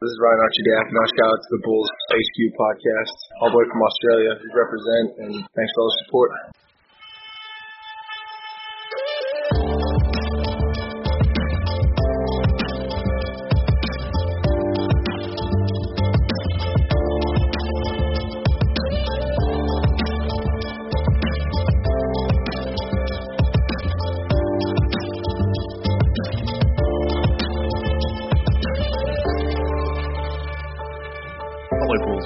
[0.00, 3.16] This is Ryan Archidack, and shout out to the Bulls HQ podcast.
[3.44, 6.32] All the way from Australia, represent, and thanks for all the support.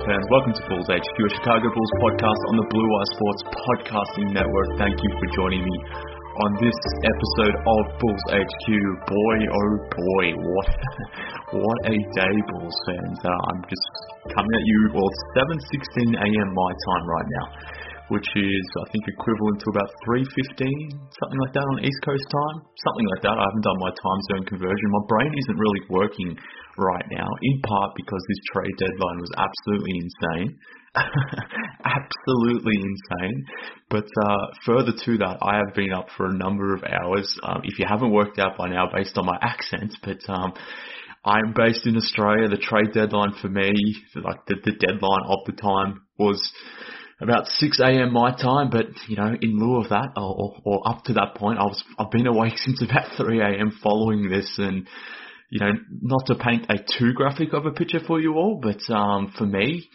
[0.05, 0.25] Fans.
[0.29, 4.69] Welcome to Bulls HQ, a Chicago Bulls podcast on the Blue Wire Sports Podcasting Network.
[4.77, 5.77] Thank you for joining me
[6.45, 6.77] on this
[7.09, 8.67] episode of Bulls HQ.
[9.09, 10.69] Boy, oh boy, what
[11.57, 13.19] what a day, Bulls fans!
[13.25, 13.87] Uh, I'm just
[14.29, 14.79] coming at you.
[14.93, 15.25] Well, it's
[15.73, 16.49] 7:16 a.m.
[16.53, 17.47] my time right now,
[18.13, 22.57] which is I think equivalent to about 3:15, something like that on East Coast time,
[22.77, 23.41] something like that.
[23.41, 24.87] I haven't done my time zone conversion.
[25.01, 26.37] My brain isn't really working
[26.77, 30.59] right now, in part because this trade deadline was absolutely insane.
[31.85, 33.45] absolutely insane.
[33.91, 37.39] But uh, further to that, I have been up for a number of hours.
[37.43, 40.53] Um, if you haven't worked out by now, based on my accent, but um,
[41.25, 42.49] I'm based in Australia.
[42.49, 43.73] The trade deadline for me,
[44.15, 46.53] like the, the deadline of the time, was
[47.21, 48.13] about 6 a.m.
[48.13, 48.71] my time.
[48.71, 51.83] But you know, in lieu of that, or, or up to that point, I was
[51.99, 53.79] I've been awake since about 3 a.m.
[53.83, 54.87] following this and
[55.55, 55.71] you know,
[56.03, 59.47] not to paint a too graphic of a picture for you all, but um, for
[59.47, 59.89] me,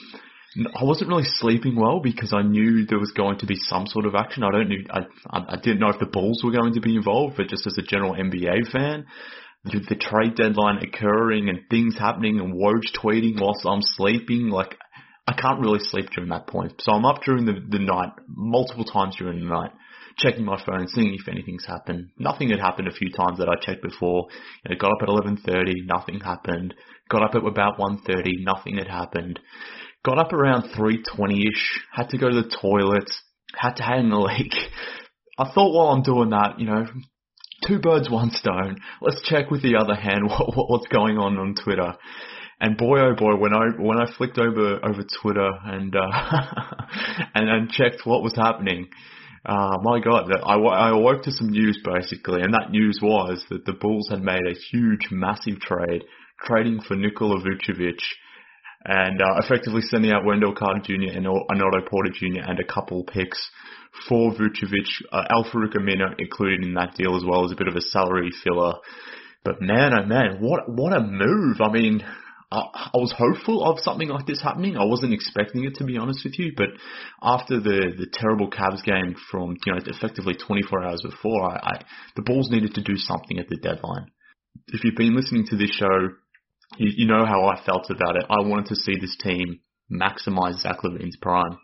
[0.73, 4.05] I wasn't really sleeping well because I knew there was going to be some sort
[4.05, 4.43] of action.
[4.43, 7.35] I don't know, I, I didn't know if the Bulls were going to be involved,
[7.35, 9.05] but just as a general NBA fan,
[9.65, 14.77] the, the trade deadline occurring and things happening and Woj tweeting whilst I'm sleeping, like
[15.27, 16.79] I can't really sleep during that point.
[16.79, 19.71] So I'm up during the, the night, multiple times during the night
[20.19, 22.09] checking my phone, seeing if anything's happened.
[22.17, 24.27] Nothing had happened a few times that I checked before.
[24.65, 26.75] You know, got up at 11.30, nothing happened.
[27.09, 29.39] Got up at about 1.30, nothing had happened.
[30.03, 33.11] Got up around 3.20ish, had to go to the toilet,
[33.55, 34.53] had to hang a leak.
[35.37, 36.85] I thought while I'm doing that, you know,
[37.65, 38.77] two birds, one stone.
[39.01, 41.93] Let's check with the other hand what, what, what's going on on Twitter.
[42.61, 46.01] And boy, oh boy, when I when I flicked over over Twitter and uh,
[47.33, 48.89] and and checked what was happening,
[49.45, 53.65] uh, my God, I, I awoke to some news basically, and that news was that
[53.65, 56.03] the Bulls had made a huge, massive trade,
[56.45, 57.99] trading for Nikola Vucevic,
[58.85, 61.17] and uh, effectively sending out Wendell Carter Jr.
[61.17, 62.41] and Otto Porter Jr.
[62.47, 63.49] and a couple picks
[64.07, 67.75] for Vucevic, uh, Al-Farouq Aminu included in that deal as well as a bit of
[67.75, 68.73] a salary filler.
[69.43, 71.61] But man, oh man, what what a move!
[71.61, 72.03] I mean,
[72.51, 74.75] I, I was hopeful of something like this happening.
[74.75, 76.69] I wasn't expecting it to be honest with you, but
[77.21, 81.85] after the the terrible Cavs game from you know effectively 24 hours before, I, I
[82.15, 84.11] the Bulls needed to do something at the deadline.
[84.67, 86.09] If you've been listening to this show,
[86.77, 88.25] you, you know how I felt about it.
[88.29, 89.59] I wanted to see this team
[89.91, 91.57] maximize Zach LaVine's prime.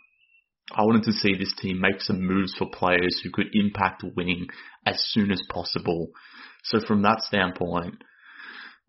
[0.75, 4.47] I wanted to see this team make some moves for players who could impact winning
[4.85, 6.09] as soon as possible.
[6.63, 7.96] So from that standpoint,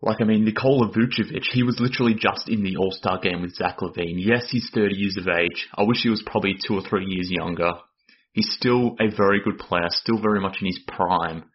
[0.01, 3.79] like, I mean, Nikola Vucevic, he was literally just in the All-Star game with Zach
[3.79, 4.17] LaVine.
[4.17, 5.67] Yes, he's 30 years of age.
[5.75, 7.71] I wish he was probably two or three years younger.
[8.31, 11.45] He's still a very good player, still very much in his prime.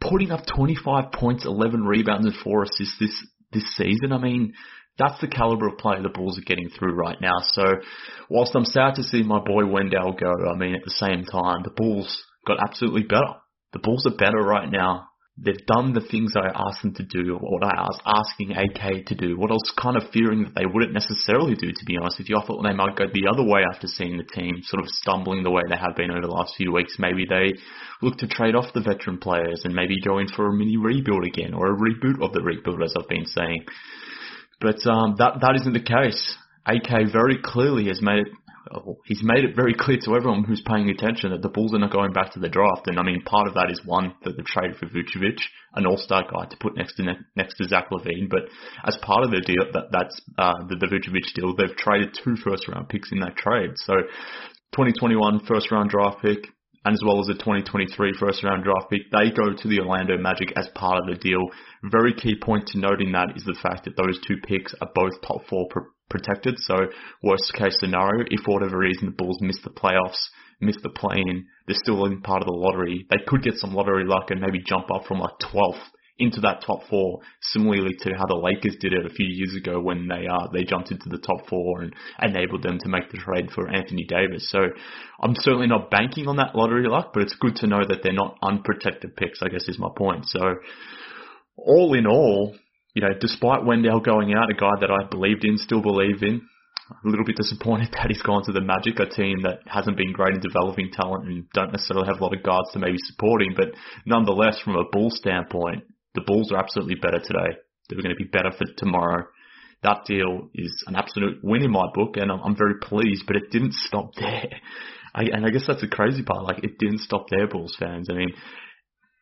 [0.00, 4.52] Putting up 25 points, 11 rebounds and 4 assists this, this season, I mean,
[4.96, 7.38] that's the caliber of play the Bulls are getting through right now.
[7.48, 7.64] So,
[8.30, 11.62] whilst I'm sad to see my boy Wendell go, I mean, at the same time,
[11.64, 13.40] the Bulls got absolutely better.
[13.72, 17.34] The Bulls are better right now they've done the things I asked them to do,
[17.34, 20.54] or what I was asking AK to do, what I was kind of fearing that
[20.54, 22.38] they wouldn't necessarily do, to be honest with you.
[22.38, 25.42] I thought they might go the other way after seeing the team sort of stumbling
[25.42, 26.96] the way they have been over the last few weeks.
[26.98, 27.54] Maybe they
[28.00, 31.24] look to trade off the veteran players and maybe go in for a mini rebuild
[31.24, 33.64] again, or a reboot of the rebuild, as I've been saying.
[34.60, 36.36] But um, that that isn't the case.
[36.66, 38.32] AK very clearly has made it
[39.04, 41.92] he's made it very clear to everyone who's paying attention that the Bulls are not
[41.92, 42.86] going back to the draft.
[42.86, 45.38] And I mean, part of that is one that they traded for Vucevic,
[45.74, 48.28] an All-Star guy to put next to next to Zach LaVine.
[48.28, 48.42] But
[48.84, 52.36] as part of the deal, that that's uh, the, the Vucevic deal, they've traded two
[52.36, 53.72] first-round picks in that trade.
[53.76, 53.94] So
[54.72, 56.48] 2021 first-round draft pick,
[56.84, 60.18] and as well as the 2023 first round draft pick, they go to the Orlando
[60.18, 61.40] Magic as part of the deal.
[61.84, 64.90] Very key point to note in that is the fact that those two picks are
[64.94, 66.54] both top four pr- protected.
[66.60, 66.76] So
[67.22, 70.22] worst case scenario, if for whatever reason the Bulls miss the playoffs,
[70.60, 73.04] miss the play-in, they're still in part of the lottery.
[73.10, 75.82] They could get some lottery luck and maybe jump up from like 12th
[76.16, 79.80] into that top four, similarly to how the Lakers did it a few years ago
[79.80, 83.18] when they uh, they jumped into the top four and enabled them to make the
[83.18, 84.48] trade for Anthony Davis.
[84.48, 84.60] So
[85.20, 88.12] I'm certainly not banking on that lottery luck, but it's good to know that they're
[88.12, 89.42] not unprotected picks.
[89.42, 90.26] I guess is my point.
[90.26, 90.54] So
[91.56, 92.54] all in all,
[92.94, 96.46] you know, despite Wendell going out, a guy that I believed in, still believe in,
[96.90, 100.12] a little bit disappointed that he's gone to the Magic, a team that hasn't been
[100.12, 103.42] great in developing talent and don't necessarily have a lot of guards to maybe support
[103.42, 103.54] him.
[103.56, 103.74] But
[104.06, 107.58] nonetheless, from a Bull standpoint, the Bulls are absolutely better today.
[107.88, 109.26] They're going to be better for tomorrow.
[109.82, 113.24] That deal is an absolute win in my book, and I'm, I'm very pleased.
[113.26, 114.48] But it didn't stop there,
[115.14, 116.44] I, and I guess that's the crazy part.
[116.44, 118.08] Like it didn't stop there, Bulls fans.
[118.10, 118.32] I mean,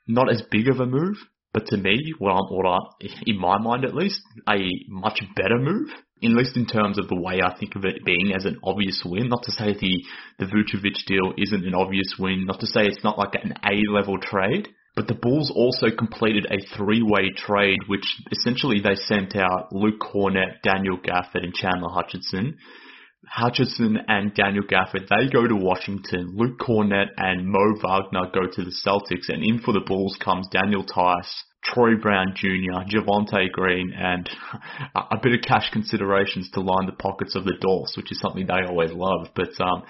[0.06, 1.16] not as big of a move,
[1.52, 2.78] but to me, what I'm, what I,
[3.26, 4.58] in my mind at least, a
[4.88, 5.90] much better move.
[6.24, 9.02] At least in terms of the way I think of it being as an obvious
[9.04, 9.28] win.
[9.28, 10.04] Not to say the
[10.38, 12.46] the Vucevic deal isn't an obvious win.
[12.46, 14.68] Not to say it's not like an A level trade.
[14.94, 20.60] But the Bulls also completed a three-way trade, which essentially they sent out Luke Kornet,
[20.62, 22.58] Daniel Gafford, and Chandler Hutchison.
[23.34, 26.34] Hutchison and Daniel Gafford, they go to Washington.
[26.36, 29.32] Luke Kornet and Mo Wagner go to the Celtics.
[29.32, 31.32] And in for the Bulls comes Daniel Theis,
[31.64, 34.28] Troy Brown Jr., Javonte Green, and
[34.94, 38.46] a bit of cash considerations to line the pockets of the Dawes, which is something
[38.46, 39.28] they always love.
[39.34, 39.84] But um,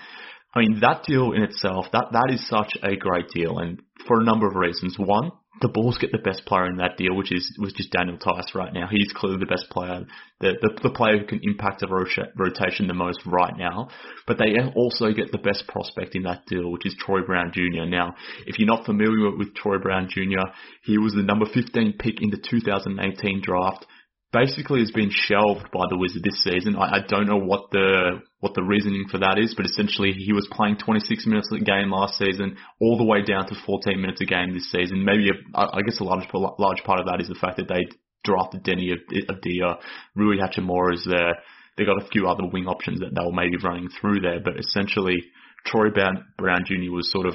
[0.54, 3.58] I mean, that deal in itself, that, that is such a great deal.
[3.58, 4.96] And for a number of reasons.
[4.98, 8.18] One, the Bulls get the best player in that deal, which is which is Daniel
[8.18, 8.88] Theis right now.
[8.90, 10.04] He's clearly the best player,
[10.40, 11.88] the, the, the player who can impact the
[12.36, 13.88] rotation the most right now.
[14.26, 17.86] But they also get the best prospect in that deal, which is Troy Brown Jr.
[17.86, 18.14] Now,
[18.44, 20.50] if you're not familiar with Troy Brown Jr.,
[20.82, 23.86] he was the number 15 pick in the 2018 draft
[24.32, 26.76] basically has been shelved by the Wizards this season.
[26.76, 30.32] I, I don't know what the what the reasoning for that is, but essentially he
[30.32, 34.20] was playing 26 minutes a game last season, all the way down to 14 minutes
[34.20, 35.04] a game this season.
[35.04, 37.84] Maybe a, I guess a large large part of that is the fact that they
[38.24, 38.94] drafted Deni
[39.28, 39.78] Avdija,
[40.14, 41.34] Rui Hachimura is there.
[41.76, 44.58] They got a few other wing options that they were maybe running through there, but
[44.58, 45.24] essentially
[45.66, 46.92] Troy Brown, Brown Jr.
[46.92, 47.34] was sort of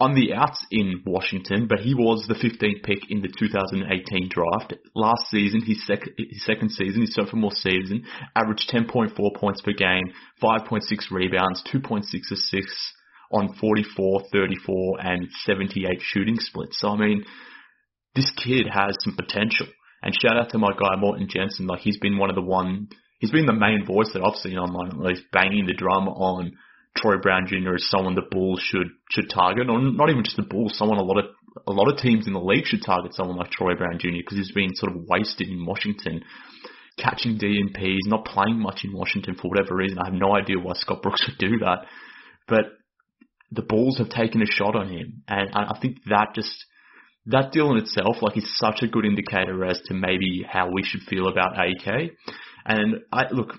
[0.00, 4.74] on the outs in Washington, but he was the 15th pick in the 2018 draft.
[4.94, 8.04] Last season, his, sec- his second season, his sophomore season,
[8.34, 10.12] averaged 10.4 points per game,
[10.42, 12.02] 5.6 rebounds, 2.6
[12.32, 12.92] assists
[13.32, 16.80] on 44, 34, and 78 shooting splits.
[16.80, 17.24] So, I mean,
[18.14, 19.66] this kid has some potential.
[20.02, 21.66] And shout out to my guy, Morton Jensen.
[21.66, 22.88] Like, he's been one of the one,
[23.20, 26.52] he's been the main voice that I've seen online, at least, banging the drum on
[26.96, 27.74] Troy Brown Jr.
[27.74, 31.02] is someone the Bulls should should target, or not even just the Bulls, someone a
[31.02, 31.26] lot of
[31.66, 34.18] a lot of teams in the league should target someone like Troy Brown Jr.
[34.18, 36.22] because he's been sort of wasted in Washington,
[36.98, 39.98] catching DNPs, not playing much in Washington for whatever reason.
[39.98, 41.86] I have no idea why Scott Brooks would do that,
[42.48, 42.66] but
[43.50, 46.64] the Bulls have taken a shot on him, and I think that just
[47.26, 50.82] that deal in itself, like, is such a good indicator as to maybe how we
[50.82, 52.10] should feel about AK.
[52.66, 53.54] And I look,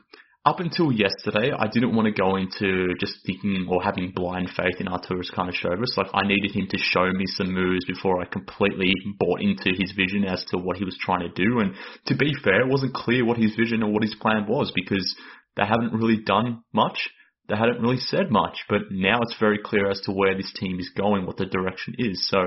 [0.45, 4.80] up until yesterday, I didn't want to go into just thinking or having blind faith
[4.80, 5.97] in Arturas Karnisovas.
[5.97, 9.92] Like, I needed him to show me some moves before I completely bought into his
[9.94, 11.59] vision as to what he was trying to do.
[11.59, 11.74] And
[12.07, 15.15] to be fair, it wasn't clear what his vision or what his plan was because
[15.57, 17.09] they haven't really done much.
[17.49, 20.80] They hadn't really said much, but now it's very clear as to where this team
[20.80, 22.28] is going, what the direction is.
[22.28, 22.44] So,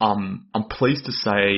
[0.00, 1.56] um, I'm pleased to say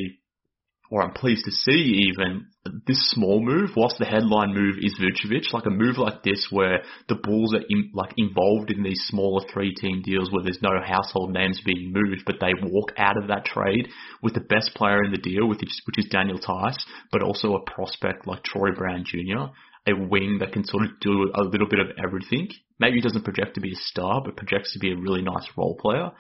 [0.90, 2.46] or I'm pleased to see even
[2.86, 6.82] this small move, whilst the headline move is Vucevic, like a move like this where
[7.08, 10.80] the Bulls are in, like involved in these smaller three team deals where there's no
[10.84, 13.88] household names being moved, but they walk out of that trade
[14.22, 16.76] with the best player in the deal, which is, which is Daniel Theis,
[17.12, 19.52] but also a prospect like Troy Brown Jr.,
[19.88, 22.48] a wing that can sort of do a little bit of everything.
[22.80, 25.46] Maybe he doesn't project to be a star, but projects to be a really nice
[25.56, 26.10] role player.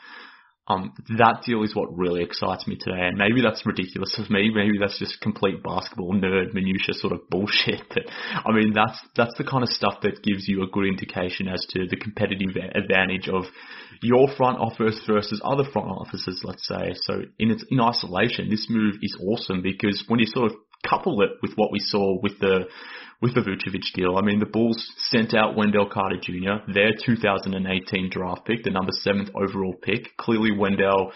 [0.68, 4.50] Um, that deal is what really excites me today, and maybe that's ridiculous of me.
[4.52, 7.82] Maybe that's just complete basketball nerd minutia sort of bullshit.
[7.96, 8.04] But
[8.44, 11.64] I mean, that's that's the kind of stuff that gives you a good indication as
[11.70, 13.44] to the competitive advantage of
[14.02, 16.42] your front office versus other front offices.
[16.44, 17.22] Let's say so.
[17.38, 21.30] In its in isolation, this move is awesome because when you sort of couple it
[21.42, 22.66] with what we saw with the
[23.20, 24.18] with the Vucevic deal.
[24.18, 28.92] I mean, the Bulls sent out Wendell Carter Jr., their 2018 draft pick, the number
[28.92, 30.16] seventh overall pick.
[30.18, 31.12] Clearly, Wendell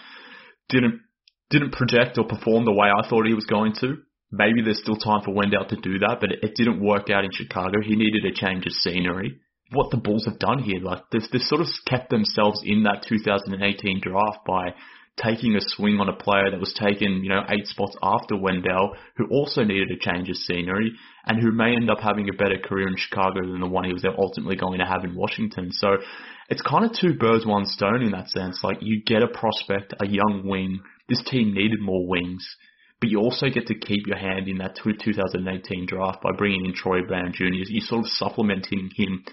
[0.69, 1.01] didn't
[1.49, 3.97] didn't project or perform the way I thought he was going to.
[4.31, 7.25] Maybe there's still time for Wendell to do that, but it, it didn't work out
[7.25, 7.81] in Chicago.
[7.83, 9.39] He needed a change of scenery.
[9.71, 10.79] what the Bulls have done here.
[10.79, 14.73] Like they've, they've sort of kept themselves in that 2018 draft by
[15.17, 18.95] taking a swing on a player that was taken, you know, eight spots after Wendell,
[19.17, 20.91] who also needed a change of scenery
[21.25, 23.93] and who may end up having a better career in Chicago than the one he
[23.93, 25.71] was ultimately going to have in Washington.
[25.71, 25.97] So
[26.49, 28.61] it's kind of two birds, one stone in that sense.
[28.63, 30.79] Like you get a prospect, a young wing.
[31.07, 32.45] This team needed more wings
[33.01, 36.73] but you also get to keep your hand in that 2018 draft by bringing in
[36.73, 37.45] Troy Brown Jr.
[37.49, 39.25] You're sort of supplementing him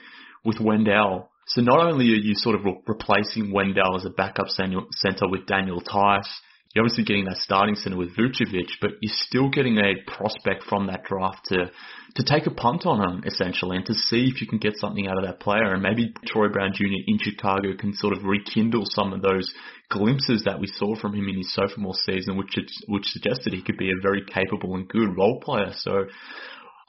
[0.42, 1.30] with Wendell.
[1.48, 5.46] So not only are you sort of re- replacing Wendell as a backup center with
[5.46, 6.28] Daniel Theis,
[6.74, 10.86] you're obviously getting that starting center with Vucevic, but you're still getting a prospect from
[10.88, 11.70] that draft to
[12.14, 15.06] to take a punt on him essentially and to see if you can get something
[15.06, 15.72] out of that player.
[15.72, 16.84] And maybe Troy Brown Jr.
[17.06, 19.52] in Chicago can sort of rekindle some of those
[19.88, 23.78] glimpses that we saw from him in his sophomore season, which which suggested he could
[23.78, 25.72] be a very capable and good role player.
[25.74, 26.04] So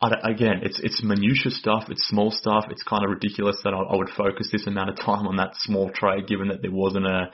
[0.02, 2.66] again, it's it's minutia stuff, it's small stuff.
[2.70, 5.56] It's kind of ridiculous that I, I, would focus this amount of time on that
[5.56, 7.32] small trade, given that there wasn't a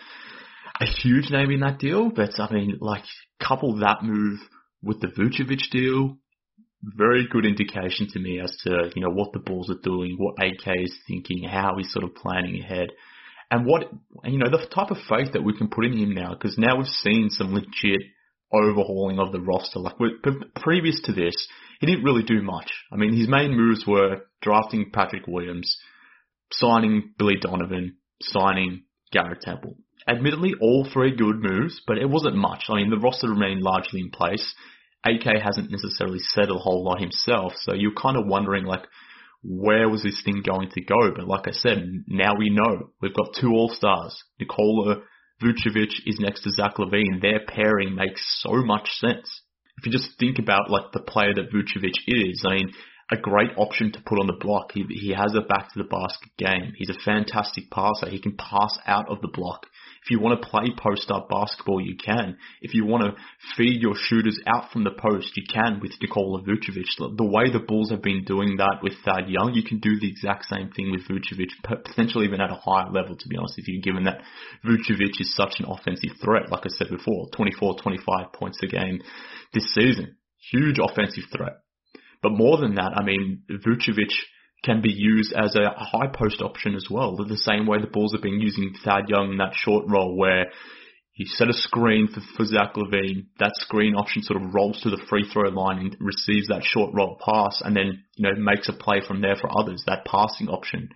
[0.82, 2.10] a huge name in that deal.
[2.10, 3.04] But I mean, like,
[3.42, 4.40] couple that move
[4.82, 6.18] with the Vucevic deal,
[6.84, 10.44] very good indication to me as to you know what the Bulls are doing, what
[10.44, 12.90] AK is thinking, how he's sort of planning ahead,
[13.52, 13.92] and what
[14.24, 16.34] you know the type of faith that we can put in him now.
[16.34, 18.02] Because now we've seen some legit
[18.52, 19.80] overhauling of the roster.
[19.80, 19.96] Like
[20.56, 21.36] previous to this,
[21.80, 22.72] he didn't really do much.
[22.92, 25.78] I mean, his main moves were drafting Patrick Williams,
[26.52, 29.78] signing Billy Donovan, signing Garrett Temple.
[30.08, 32.66] Admittedly, all three good moves, but it wasn't much.
[32.70, 34.54] I mean, the roster remained largely in place.
[35.04, 38.84] AK hasn't necessarily said a whole lot himself, so you're kind of wondering, like,
[39.44, 41.12] where was this thing going to go?
[41.16, 42.92] But like I said, now we know.
[43.02, 44.24] We've got two All-Stars.
[44.40, 45.02] Nikola
[45.42, 47.22] Vucevic is next to Zach LaVine.
[47.22, 49.42] Their pairing makes so much sense.
[49.78, 52.72] If you just think about like the player that Vucevic is, I mean,
[53.12, 54.72] a great option to put on the block.
[54.74, 56.74] He, he has a back to the basket game.
[56.76, 58.10] He's a fantastic passer.
[58.10, 59.68] He can pass out of the block.
[60.04, 62.38] If you want to play post up basketball, you can.
[62.62, 63.16] If you want to
[63.58, 66.98] feed your shooters out from the post, you can with Nikola Vucevic.
[66.98, 70.10] The way the Bulls have been doing that with Thad Young, you can do the
[70.10, 73.68] exact same thing with Vucevic, potentially even at a higher level, to be honest with
[73.68, 74.22] you, given that
[74.66, 76.52] Vucevic is such an offensive threat.
[76.52, 79.02] Like I said before, 24, 25 points a game
[79.54, 80.18] this season.
[80.52, 81.65] Huge offensive threat.
[82.26, 84.10] But more than that, I mean, Vucevic
[84.64, 87.16] can be used as a high post option as well.
[87.16, 90.48] The same way the Bulls have been using Thad Young in that short roll where
[91.14, 93.28] you set a screen for, for Zach LaVine.
[93.38, 96.96] That screen option sort of rolls to the free throw line and receives that short
[96.96, 99.84] roll pass and then, you know, makes a play from there for others.
[99.86, 100.90] That passing option,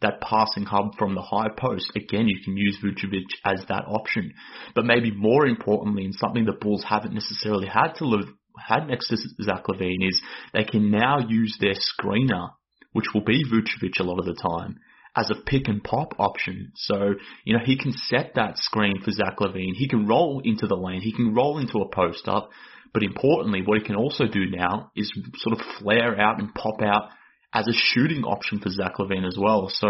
[0.00, 1.92] that passing hub from the high post.
[1.94, 4.32] Again, you can use Vucevic as that option.
[4.74, 8.28] But maybe more importantly, and something the Bulls haven't necessarily had to live,
[8.58, 10.20] had next to Zach LaVine is
[10.52, 12.50] they can now use their screener
[12.92, 14.78] which will be Vucevic a lot of the time,
[15.16, 16.72] as a pick and pop option.
[16.74, 19.74] So, you know, he can set that screen for Zach LaVine.
[19.74, 21.02] He can roll into the lane.
[21.02, 22.50] He can roll into a post up.
[22.94, 26.80] But importantly, what he can also do now is sort of flare out and pop
[26.82, 27.08] out
[27.54, 29.68] as a shooting option for Zach LaVine as well.
[29.70, 29.88] So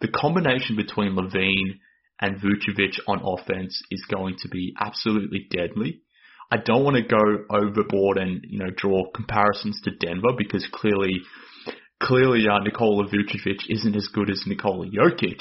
[0.00, 1.78] the combination between LaVine
[2.20, 6.02] and Vucevic on offense is going to be absolutely deadly.
[6.50, 7.18] I don't want to go
[7.50, 11.20] overboard and, you know, draw comparisons to Denver because clearly
[12.00, 15.40] clearly uh, Nikola Vucevic isn't as good as Nikola Jokic.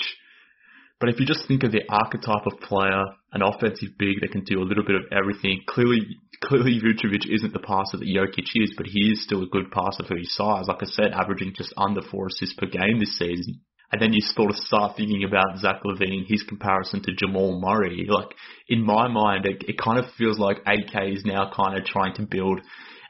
[1.00, 4.45] But if you just think of the archetype of player, an offensive big that can
[4.45, 6.00] do a little bit of everything, clearly,
[6.41, 10.05] clearly Vucevic isn't the passer that Jokic is, but he is still a good passer
[10.07, 10.67] for his size.
[10.67, 13.62] Like I said, averaging just under four assists per game this season.
[13.95, 18.05] And then you sort of start thinking about Zach LaVine, his comparison to Jamal Murray.
[18.09, 18.27] Like,
[18.67, 22.13] in my mind, it, it kind of feels like AK is now kind of trying
[22.15, 22.59] to build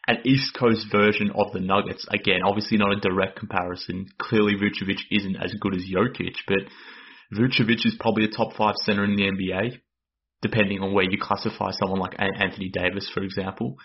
[0.06, 2.06] an East Coast version of the Nuggets.
[2.13, 4.06] Again, obviously not a direct comparison.
[4.20, 6.60] Clearly Vucevic isn't as good as Jokic, but
[7.34, 9.80] Vucevic is probably a top five center in the NBA,
[10.44, 13.77] depending on where you classify someone like Anthony Davis, for example.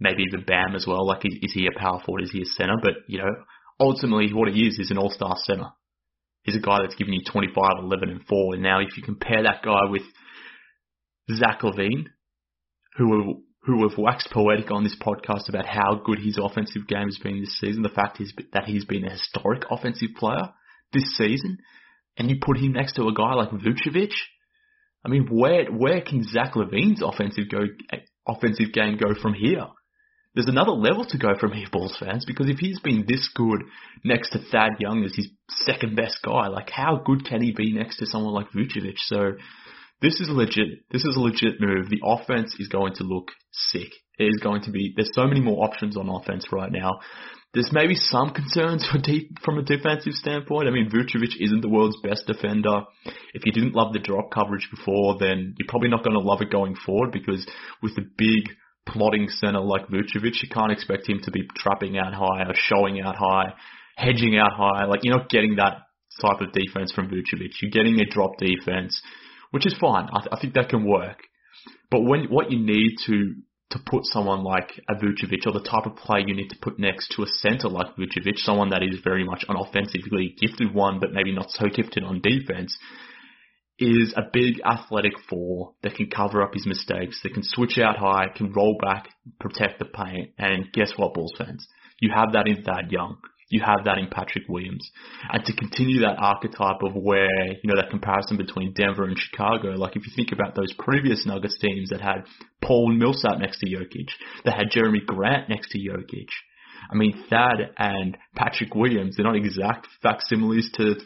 [0.00, 1.06] Maybe even Bam as well.
[1.06, 2.24] Like, is he a power forward?
[2.24, 2.74] Is he a center?
[2.82, 3.30] But, you know,
[3.78, 5.68] ultimately what he is is an all-star center.
[6.42, 8.54] He's a guy that's given you 25, 11, and 4.
[8.54, 10.02] And now if you compare that guy with
[11.34, 12.06] Zach LaVine,
[12.96, 17.18] who who have waxed poetic on this podcast about how good his offensive game has
[17.22, 20.50] been this season, the fact is that he's been a historic offensive player
[20.94, 21.58] this season,
[22.16, 24.12] and you put him next to a guy like Vucevic,
[25.04, 27.60] I mean, where where can Zach LaVine's offensive go
[28.26, 29.66] offensive game go from here?
[30.34, 33.64] There's another level to go from here, Bulls fans, because if he's been this good
[34.04, 37.72] next to Thad Young as his second best guy, like how good can he be
[37.72, 38.98] next to someone like Vucevic?
[38.98, 39.32] So
[40.00, 40.88] this is legit.
[40.90, 41.90] This is a legit move.
[41.90, 43.90] The offense is going to look sick.
[44.18, 47.00] It is going to be, there's so many more options on offense right now.
[47.52, 48.86] There's maybe some concerns
[49.44, 50.68] from a defensive standpoint.
[50.68, 52.82] I mean, Vucevic isn't the world's best defender.
[53.34, 56.40] If you didn't love the drop coverage before, then you're probably not going to love
[56.40, 57.44] it going forward because
[57.82, 58.54] with the big
[58.90, 63.00] plotting center like Vucevic, you can't expect him to be trapping out high or showing
[63.00, 63.54] out high,
[63.96, 64.84] hedging out high.
[64.86, 65.78] Like you're not getting that
[66.20, 67.52] type of defense from Vucevic.
[67.62, 69.00] You're getting a drop defense,
[69.52, 70.08] which is fine.
[70.12, 71.18] I, th- I think that can work.
[71.90, 73.34] But when what you need to
[73.70, 76.78] to put someone like a Vucevic or the type of player you need to put
[76.80, 80.98] next to a center like Vucevic, someone that is very much an offensively gifted one,
[80.98, 82.76] but maybe not so gifted on defense,
[83.80, 87.96] is a big athletic four that can cover up his mistakes, that can switch out
[87.96, 89.08] high, can roll back,
[89.40, 91.66] protect the paint, and guess what, Bulls fans?
[91.98, 93.16] You have that in Thad Young.
[93.48, 94.88] You have that in Patrick Williams.
[95.28, 99.70] And to continue that archetype of where, you know, that comparison between Denver and Chicago,
[99.70, 102.26] like if you think about those previous Nuggets teams that had
[102.62, 104.08] Paul Millsap next to Jokic,
[104.44, 106.28] that had Jerami Grant next to Jokic,
[106.90, 110.96] I mean, Thad and Patrick Williams, they're not exact facsimiles to,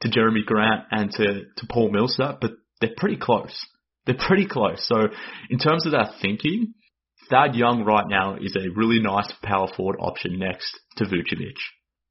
[0.00, 3.66] to Jerami Grant and to, to Paul Millsap, but they're pretty close.
[4.06, 4.86] They're pretty close.
[4.86, 5.08] So
[5.50, 6.74] in terms of that thinking,
[7.30, 11.56] Thad Young right now is a really nice power forward option next to Vucevic.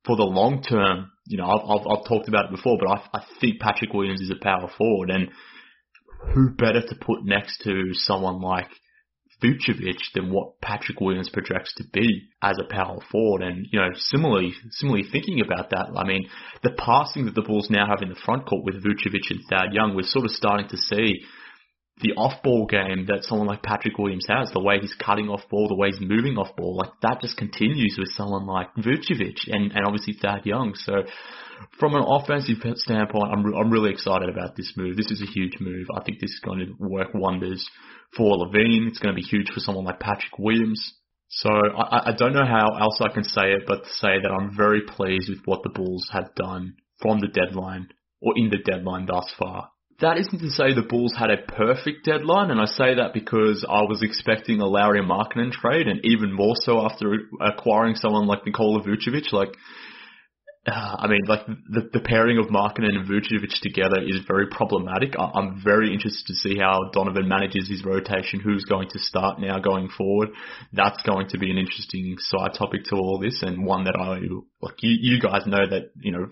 [0.06, 3.20] For the long term, you know, I've, I've, I've talked about it before, but I,
[3.20, 5.30] I think Patrick Williams is a power forward and
[6.34, 8.68] who better to put next to someone like
[9.44, 13.42] Vucevic than what Patrick Williams projects to be as a power forward.
[13.42, 16.30] And, you know, similarly, similarly thinking about that, I mean,
[16.64, 19.74] the passing that the Bulls now have in the front court with Vucevic and Thad
[19.74, 21.22] Young, we're sort of starting to see
[22.02, 25.68] the off-ball game that someone like Patrick Williams has, the way he's cutting off ball,
[25.68, 29.72] the way he's moving off ball, like that just continues with someone like Vucevic and,
[29.72, 30.74] and obviously Thad Young.
[30.76, 31.04] So
[31.80, 34.98] from an offensive standpoint, I'm, I'm really excited about this move.
[34.98, 35.88] This is a huge move.
[35.96, 37.64] I think this is going to work wonders
[38.18, 38.88] for LaVine.
[38.88, 40.96] It's going to be huge for someone like Patrick Williams.
[41.30, 44.32] So I, I don't know how else I can say it, but to say that
[44.32, 47.90] I'm very pleased with what the Bulls have done from the deadline
[48.22, 49.70] or in the deadline thus far.
[50.00, 53.66] That isn't to say the Bulls had a perfect deadline, and I say that because
[53.68, 58.46] I was expecting a Lauri Markkanen trade, and even more so after acquiring someone like
[58.46, 59.32] Nikola Vucevic.
[59.32, 59.56] Like,
[60.66, 65.14] uh, I mean, like the, the pairing of Markkanen and Vucevic together is very problematic.
[65.18, 69.40] I, I'm very interested to see how Donovan manages his rotation, who's going to start
[69.40, 70.30] now going forward.
[70.72, 74.20] That's going to be an interesting side topic to all this and one that I,
[74.62, 76.28] like you, you guys know that, you know,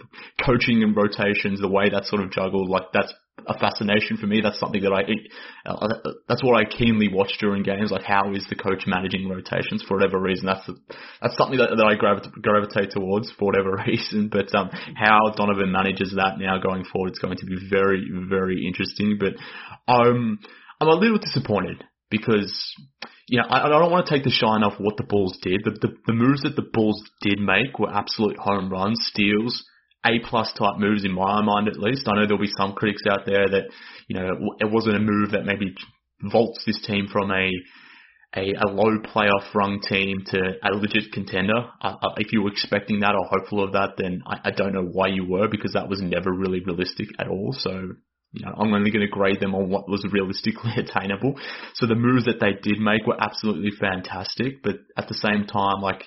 [0.46, 3.14] coaching and rotations, the way that's sort of juggled, like that's
[3.48, 4.42] a fascination for me.
[4.42, 7.92] That's something that I, uh, that's what I keenly watch during games.
[7.92, 10.46] Like how is the coach managing rotations for whatever reason?
[10.46, 10.78] That's the,
[11.22, 14.30] that's something that, that I gravitate, gravitate towards for whatever reason.
[14.30, 18.66] But um, how Donovan manages that now going forward it's going to be very very
[18.66, 19.18] interesting.
[19.20, 19.34] But
[19.92, 20.40] um,
[20.80, 22.76] I'm a little disappointed because
[23.28, 25.62] you know, I, I don't want to take the shine off what the Bulls did.
[25.64, 29.64] The, the, the moves that the Bulls did make were absolute home runs, steals,
[30.06, 32.08] a plus type moves in my mind at least.
[32.08, 33.70] I know there'll be some critics out there that,
[34.08, 35.76] you know, it wasn't a move that maybe
[36.22, 37.50] vaults this team from a
[38.36, 41.66] a, a low playoff rung team to a legit contender.
[41.82, 44.86] Uh, if you were expecting that or hopeful of that, then I, I don't know
[44.86, 47.54] why you were because that was never really realistic at all.
[47.58, 47.72] So,
[48.32, 51.36] you know, I'm only going to grade them on what was realistically attainable.
[51.74, 55.82] So the moves that they did make were absolutely fantastic, but at the same time,
[55.82, 56.06] like,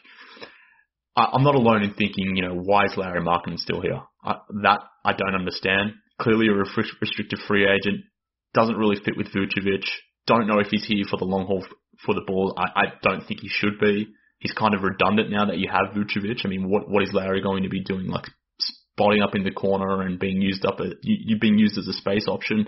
[1.17, 4.01] I, am not alone in thinking, you know, why is Lauri Markkanen still here?
[4.25, 5.93] I, that I don't understand.
[6.21, 8.05] Clearly a restricted free agent
[8.53, 9.85] doesn't really fit with Vucevic.
[10.27, 11.65] Don't know if he's here for the long haul
[12.05, 12.55] for the ball.
[12.57, 14.09] I, I don't think he should be.
[14.39, 16.41] He's kind of redundant now that you have Vucevic.
[16.45, 18.07] I mean, what what is Lauri going to be doing?
[18.07, 18.27] Like
[18.59, 21.89] spotting up in the corner and being used up, a, you, you being used as
[21.89, 22.67] a space option.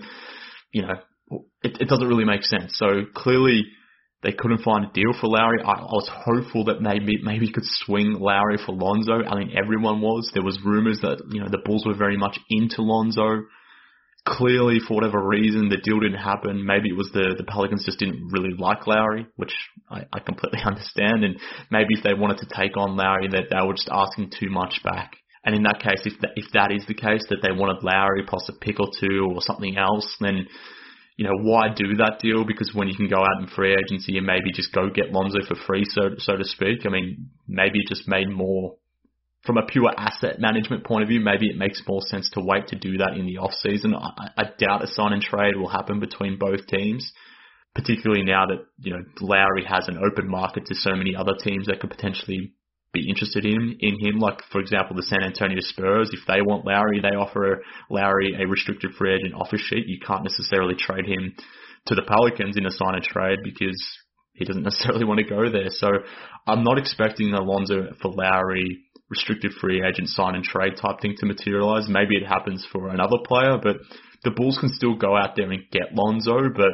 [0.71, 0.95] You know,
[1.63, 2.77] it, it doesn't really make sense.
[2.77, 3.63] So clearly
[4.23, 5.61] they couldn't find a deal for Lauri.
[5.61, 9.23] I, I was hopeful that maybe maybe could swing Lauri for Lonzo.
[9.23, 10.31] I mean, everyone was.
[10.33, 13.43] There was rumors that you know the Bulls were very much into Lonzo.
[14.25, 16.65] Clearly, for whatever reason, the deal didn't happen.
[16.65, 19.53] Maybe it was the the Pelicans just didn't really like Lauri, which
[19.89, 21.23] I, I completely understand.
[21.23, 24.49] And maybe if they wanted to take on Lauri, that they were just asking too
[24.49, 25.15] much back.
[25.45, 28.49] And in that case, if if that is the case, that they wanted Lauri plus
[28.49, 30.47] a pick or two or something else, then
[31.17, 32.45] you know, why do that deal?
[32.45, 35.39] Because when you can go out in free agency and maybe just go get Lonzo
[35.47, 36.85] for free, so so to speak.
[36.85, 38.75] I mean, maybe it just made more
[39.43, 41.19] from a pure asset management point of view.
[41.19, 43.95] Maybe it makes more sense to wait to do that in the off season.
[43.95, 47.11] I, I doubt a sign and trade will happen between both teams,
[47.73, 51.65] particularly now that you know Lauri has an open market to so many other teams
[51.65, 52.53] that could potentially
[52.97, 54.19] be interested in in him.
[54.19, 58.47] Like for example, the San Antonio Spurs, if they want Lauri, they offer Lauri a
[58.47, 59.87] restricted free agent offer sheet.
[59.87, 61.35] You can't necessarily trade him
[61.87, 63.81] to the Pelicans in a sign and trade because
[64.33, 65.69] he doesn't necessarily want to go there.
[65.69, 65.87] So
[66.47, 68.79] I'm not expecting Alonso for Lauri
[69.09, 71.87] restricted free agent sign and trade type thing to materialize.
[71.87, 73.77] Maybe it happens for another player, but
[74.23, 76.71] the Bulls can still go out there and get Lonzo, but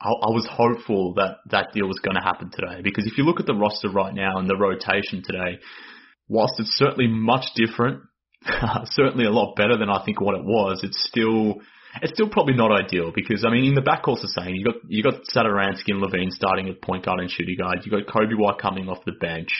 [0.00, 3.24] I, I was hopeful that that deal was going to happen today because if you
[3.24, 5.58] look at the roster right now and the rotation today,
[6.28, 8.02] whilst it's certainly much different,
[8.84, 11.60] certainly a lot better than I think what it was, it's still
[12.00, 14.54] it's still probably not ideal because I mean in the backcourt's the same.
[14.54, 17.80] You got you got Satoransky and LaVine starting at point guard and shooting guard.
[17.84, 19.50] You got Coby White coming off the bench.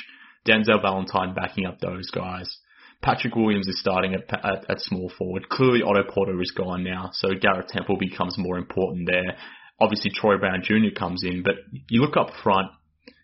[0.48, 2.58] Denzel Valentine backing up those guys.
[3.02, 5.48] Patrick Williams is starting at, at, at small forward.
[5.48, 9.36] Clearly Otto Porter is gone now, so Garrett Temple becomes more important there.
[9.80, 10.94] Obviously Troy Brown Jr.
[10.96, 11.54] comes in, but
[11.88, 12.68] you look up front,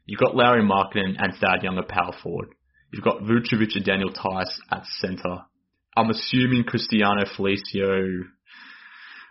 [0.07, 2.49] you've got Lauri Markkanen and Thad Young at power forward.
[2.93, 5.45] You've got Vucevic and Daniel Theis at center.
[5.97, 8.23] I'm assuming Cristiano Felicio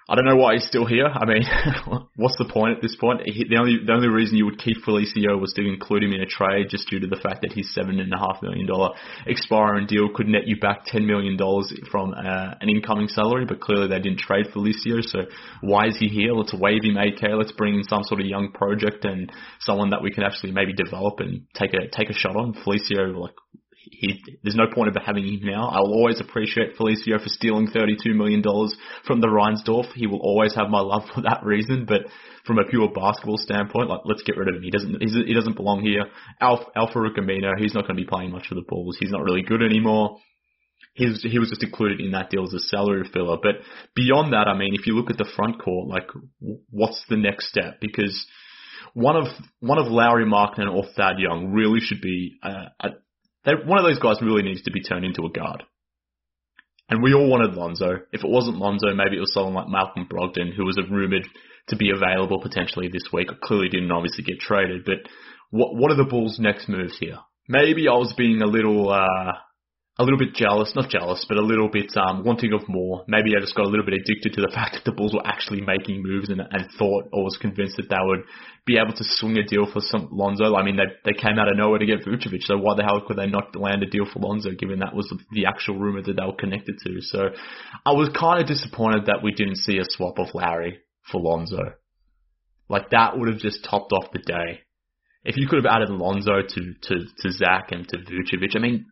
[0.07, 1.07] I don't know why he's still here.
[1.07, 1.41] I mean,
[2.15, 3.21] what's the point at this point?
[3.25, 6.21] He, the only the only reason you would keep Felicio was to include him in
[6.21, 8.93] a trade, just due to the fact that his seven and a half million dollar
[9.25, 13.45] expiring deal could net you back ten million dollars from uh, an incoming salary.
[13.45, 15.25] But clearly they didn't trade Felicio, so
[15.61, 16.33] why is he here?
[16.33, 17.23] Let's waive him, AK.
[17.35, 20.73] Let's bring in some sort of young project and someone that we can actually maybe
[20.73, 22.53] develop and take a take a shot on.
[22.53, 23.33] Felicio, like
[23.99, 25.69] he, there's no point of having him now.
[25.69, 28.41] I'll always appreciate Felicio for stealing $32 million
[29.05, 29.91] from the Reinsdorf.
[29.93, 32.01] He will always have my love for that reason, but
[32.45, 34.63] from a pure basketball standpoint, like, let's get rid of him.
[34.63, 36.05] He doesn't, he doesn't belong here.
[36.39, 38.97] Al-Farouq Aminu, he's not going to be playing much for the Bulls.
[38.99, 40.19] He's not really good anymore.
[40.93, 43.37] He was, he was just included in that deal as a salary filler.
[43.41, 43.55] But
[43.95, 46.07] beyond that, I mean, if you look at the front court, like,
[46.69, 47.81] what's the next step?
[47.81, 48.25] Because
[48.93, 49.25] one of
[49.59, 52.89] one of Lauri Markkanen or Thad Young really should be uh, a,
[53.45, 55.63] one of those guys really needs to be turned into a guard.
[56.89, 58.01] And we all wanted Lonzo.
[58.11, 61.27] If it wasn't Lonzo, maybe it was someone like Malcolm Brogdon, who was rumored
[61.69, 63.29] to be available potentially this week.
[63.41, 64.85] Clearly didn't obviously get traded.
[64.85, 65.09] But
[65.49, 67.17] what what are the Bulls' next moves here?
[67.47, 69.33] Maybe I was being a little uh,
[69.97, 73.05] a little bit jealous, not jealous, but a little bit um, wanting of more.
[73.07, 75.25] Maybe I just got a little bit addicted to the fact that the Bulls were
[75.25, 78.23] actually making moves and, and thought or was convinced that they would
[78.65, 80.55] be able to swing a deal for some Lonzo.
[80.55, 83.03] I mean, they they came out of nowhere to get Vucevic, so why the hell
[83.07, 86.13] could they not land a deal for Lonzo, given that was the actual rumor that
[86.13, 86.99] they were connected to?
[86.99, 87.29] So
[87.85, 90.79] I was kind of disappointed that we didn't see a swap of Lauri
[91.09, 91.75] for Lonzo.
[92.67, 94.61] Like that would have just topped off the day.
[95.23, 98.85] If you could have added Lonzo to to to Zach and to Vucevic, I mean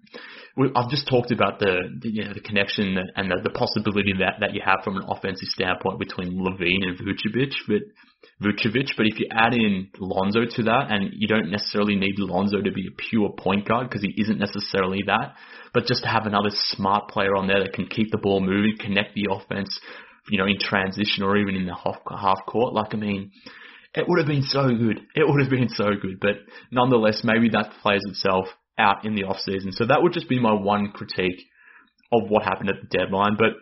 [0.75, 4.37] I've just talked about the, the you know the connection and the, the possibility that
[4.41, 7.81] that you have from an offensive standpoint between LaVine and Vucevic, but
[8.39, 8.93] Vucevic.
[8.95, 12.71] But if you add in Lonzo to that, and you don't necessarily need Lonzo to
[12.71, 15.33] be a pure point guard because he isn't necessarily that,
[15.73, 18.77] but just to have another smart player on there that can keep the ball moving,
[18.79, 19.79] connect the offense,
[20.29, 22.75] you know, in transition or even in the half half court.
[22.75, 23.31] Like I mean,
[23.95, 25.01] it would have been so good.
[25.15, 26.19] It would have been so good.
[26.21, 26.35] But
[26.69, 29.71] nonetheless, maybe that plays itself out in the off season.
[29.71, 31.41] So that would just be my one critique
[32.11, 33.35] of what happened at the deadline.
[33.37, 33.53] But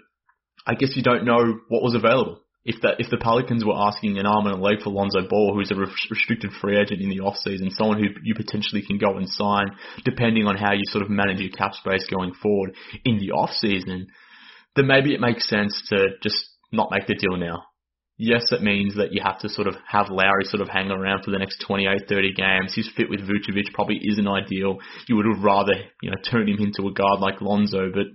[0.65, 2.41] I guess you don't know what was available.
[2.63, 5.56] If that if the Pelicans were asking an arm and a leg for Lonzo Ball,
[5.56, 9.17] who's a restricted free agent in the off season, someone who you potentially can go
[9.17, 9.71] and sign,
[10.06, 13.50] depending on how you sort of manage your cap space going forward in the off
[13.50, 14.08] season,
[14.76, 16.38] then maybe it makes sense to just
[16.71, 17.63] not make the deal now
[18.21, 21.23] yes, it means that you have to sort of have Lauri sort of hang around
[21.23, 22.75] for the next 28, 30 games.
[22.75, 24.77] His fit with Vucevic probably isn't ideal.
[25.07, 28.05] You would have rather, you know, turn him into a guard like Lonzo, but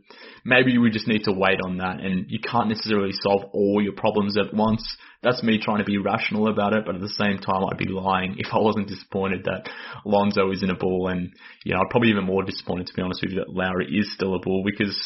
[0.45, 3.95] maybe we just need to wait on that and you can't necessarily solve all your
[3.95, 4.87] problems at once.
[5.25, 7.89] That's me trying to be rational about it, but at the same time, I'd be
[7.89, 9.69] lying if I wasn't disappointed that
[10.05, 11.33] Lonzo is in a bull and,
[11.65, 14.15] you know, I'd probably even more disappointed to be honest with you that Lauri is
[14.15, 14.97] still a bull because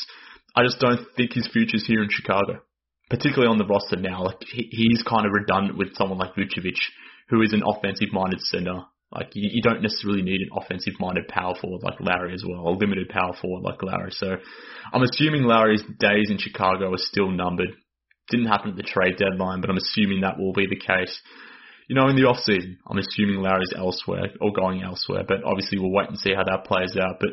[0.55, 2.61] I just don't think his future's here in Chicago
[3.11, 6.79] particularly on the roster now, like he, he's kind of redundant with someone like Vucevic,
[7.29, 8.85] who is an offensive-minded center.
[9.13, 12.71] Like you, you don't necessarily need an offensive-minded power forward like Lauri as well, a
[12.71, 14.13] limited power forward like Lauri.
[14.13, 14.37] So
[14.93, 17.75] I'm assuming Lauri's days in Chicago are still numbered.
[18.31, 21.21] Didn't happen at the trade deadline, but I'm assuming that will be the case.
[21.89, 25.81] You know, in the off season, I'm assuming Lauri's elsewhere or going elsewhere, but obviously
[25.81, 27.17] we'll wait and see how that plays out.
[27.19, 27.31] But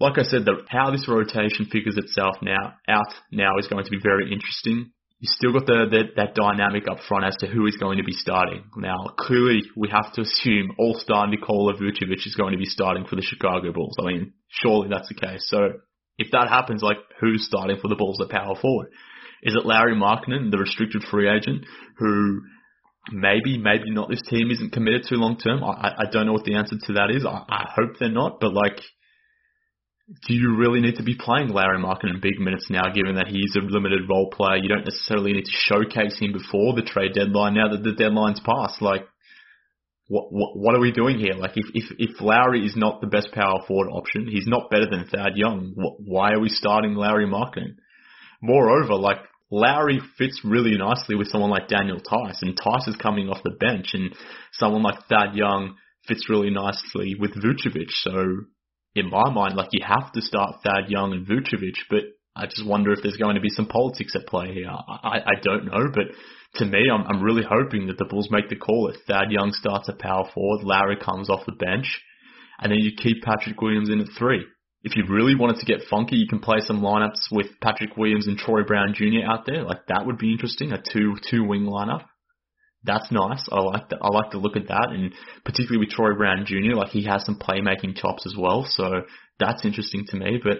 [0.00, 3.90] like I said, the, how this rotation figures itself now out now is going to
[3.90, 4.90] be very interesting.
[5.20, 8.04] You still got the, the that dynamic up front as to who is going to
[8.04, 8.64] be starting.
[8.76, 13.14] Now, clearly, we have to assume All-Star Nikola Vucevic is going to be starting for
[13.14, 13.94] the Chicago Bulls.
[14.00, 15.46] I mean, surely that's the case.
[15.46, 15.78] So,
[16.18, 18.88] if that happens, like who's starting for the Bulls at power forward?
[19.42, 21.66] Is it Lauri Markkanen, the restricted free agent,
[21.98, 22.42] who
[23.10, 25.62] maybe, maybe not this team isn't committed to long term?
[25.64, 27.24] I, I don't know what the answer to that is.
[27.24, 28.80] I, I hope they're not, but like
[30.26, 33.28] do you really need to be playing Lauri Markkanen in big minutes now, given that
[33.28, 34.56] he's a limited role player?
[34.56, 38.40] You don't necessarily need to showcase him before the trade deadline now that the deadline's
[38.40, 38.82] passed.
[38.82, 39.06] Like,
[40.08, 41.34] what, what, what are we doing here?
[41.34, 44.88] Like, if, if, if Lauri is not the best power forward option, he's not better
[44.90, 45.72] than Thad Young.
[45.76, 47.76] Why are we starting Lauri Markkanen?
[48.42, 49.18] Moreover, like,
[49.50, 53.50] Lauri fits really nicely with someone like Daniel Theis, and Theis is coming off the
[53.50, 54.14] bench, and
[54.52, 55.76] someone like Thad Young
[56.08, 57.90] fits really nicely with Vucevic.
[57.90, 58.12] So,
[58.94, 62.66] in my mind, like, you have to start Thad Young and Vucevic, but I just
[62.66, 64.68] wonder if there's going to be some politics at play here.
[64.68, 66.06] I, I don't know, but
[66.56, 68.88] to me, I'm, I'm really hoping that the Bulls make the call.
[68.88, 72.00] If Thad Young starts at power forward, Lauri comes off the bench,
[72.58, 74.44] and then you keep Patrick Williams in at three.
[74.82, 78.26] If you really wanted to get funky, you can play some lineups with Patrick Williams
[78.26, 79.24] and Troy Brown Jr.
[79.26, 79.62] out there.
[79.62, 82.04] Like that would be interesting, a two two wing lineup.
[82.84, 83.46] That's nice.
[83.50, 83.98] I like that.
[84.02, 85.14] I like to look at that, and
[85.44, 86.74] particularly with Troy Brown Jr.
[86.74, 89.02] Like he has some playmaking chops as well, so
[89.38, 90.40] that's interesting to me.
[90.42, 90.58] But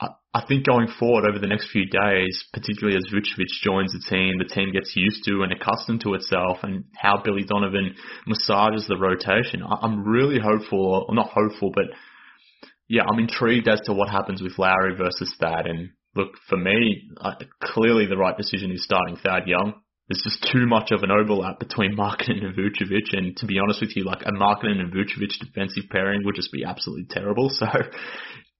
[0.00, 4.02] I I think going forward over the next few days, particularly as Vucevic joins the
[4.08, 7.94] team, the team gets used to and accustomed to itself and how Billy Donovan
[8.26, 9.62] massages the rotation.
[9.62, 11.84] I'm really hopeful, or not hopeful, but
[12.88, 15.66] yeah, I'm intrigued as to what happens with Lauri versus Thad.
[15.66, 17.08] And look, for me,
[17.62, 19.74] clearly the right decision is starting Thad Young.
[20.08, 23.80] There's just too much of an overlap between Markkanen and Vucevic, and to be honest
[23.80, 27.50] with you, like a Markkanen and Vucevic defensive pairing would just be absolutely terrible.
[27.58, 27.66] So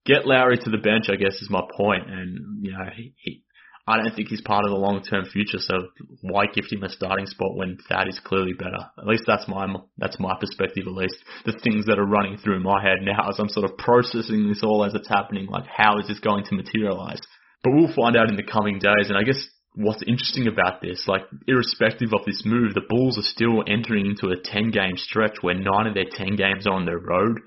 [0.06, 2.08] get Lauri to the bench, I guess, is my point.
[2.08, 3.42] And, you know, he, he,
[3.86, 5.88] I don't think he's part of the long-term future, so
[6.22, 8.80] why gift him a starting spot when Thad is clearly better?
[8.98, 9.66] At least that's my,
[9.98, 11.16] that's my perspective, at least.
[11.44, 14.62] The things that are running through my head now as I'm sort of processing this
[14.62, 17.20] all as it's happening, like how is this going to materialize?
[17.62, 21.04] But we'll find out in the coming days, and I guess what's interesting about this,
[21.06, 25.36] like irrespective of this move, the Bulls are still entering into a 10 game stretch
[25.40, 27.40] where nine of their 10 games are on the road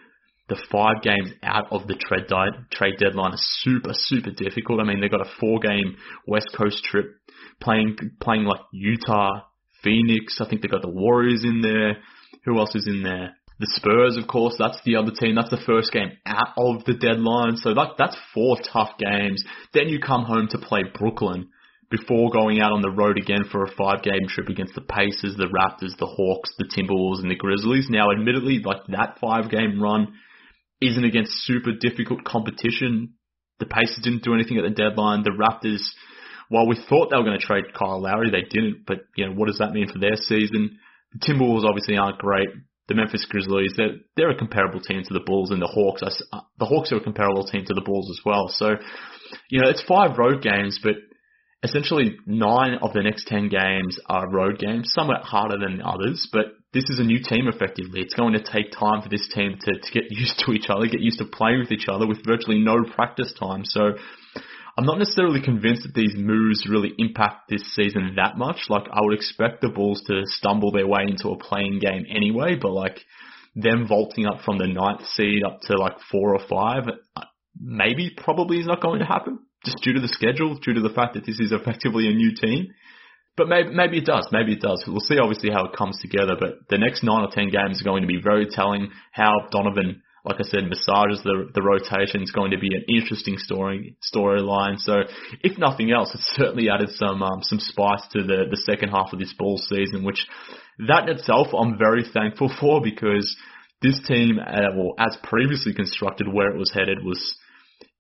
[0.50, 4.80] the five games out of the trade, di- trade deadline are super, super difficult.
[4.80, 7.16] I mean, they've got a four game West Coast trip
[7.62, 9.42] playing, playing like Utah,
[9.84, 10.40] Phoenix.
[10.40, 11.98] I think they've got the Warriors in there.
[12.46, 13.36] Who else is in there?
[13.60, 15.36] The Spurs, of course, that's the other team.
[15.36, 17.58] That's the first game out of the deadline.
[17.58, 19.44] So that, that's four tough games.
[19.74, 21.50] Then you come home to play Brooklyn
[21.90, 25.36] before going out on the road again for a five game trip against the Pacers,
[25.38, 27.88] the Raptors, the Hawks, the Timberwolves, and the Grizzlies.
[27.90, 30.14] Now, admittedly, like that five game run
[30.82, 33.14] isn't against super difficult competition.
[33.60, 35.24] The Pacers didn't do anything at the deadline.
[35.24, 35.82] The Raptors,
[36.50, 38.86] while we thought they were going to trade Kyle Lowry, they didn't.
[38.86, 40.80] But you know, what does that mean for their season?
[41.14, 42.50] The Timberwolves obviously aren't great.
[42.90, 46.04] The Memphis Grizzlies, they're they're a comparable team to the Bulls, and the Hawks.
[46.04, 48.48] Uh, the Hawks are a comparable team to the Bulls as well.
[48.50, 48.76] So,
[49.50, 50.96] you know, it's five road games, but
[51.64, 54.92] essentially nine of the next ten games are road games.
[54.94, 58.02] Somewhat harder than others, but this is a new team effectively.
[58.02, 60.86] It's going to take time for this team to, to get used to each other,
[60.86, 63.66] get used to playing with each other with virtually no practice time.
[63.66, 63.94] So
[64.78, 68.68] I'm not necessarily convinced that these moves really impact this season that much.
[68.70, 72.56] Like I would expect the Bulls to stumble their way into a playing game anyway,
[72.62, 73.00] but like
[73.56, 76.84] them vaulting up from the ninth seed up to like four or five,
[77.16, 77.22] uh,
[77.60, 80.94] maybe probably is not going to happen just due to the schedule, due to the
[80.94, 82.68] fact that this is effectively a new team.
[83.36, 84.28] But maybe, maybe it does.
[84.32, 84.84] Maybe it does.
[84.88, 86.36] We'll see obviously how it comes together.
[86.40, 88.90] But the next nine or ten games are going to be very telling.
[89.12, 93.38] How Donovan, like I said, massages the the rotation is going to be an interesting
[93.38, 94.80] story storyline.
[94.80, 95.04] So
[95.44, 99.14] if nothing else, it's certainly added some um, some spice to the the second half
[99.14, 100.26] of this ball season, which
[100.88, 103.38] that in itself I'm very thankful for because
[103.84, 107.38] this team, uh, well, as previously constructed, where it was headed was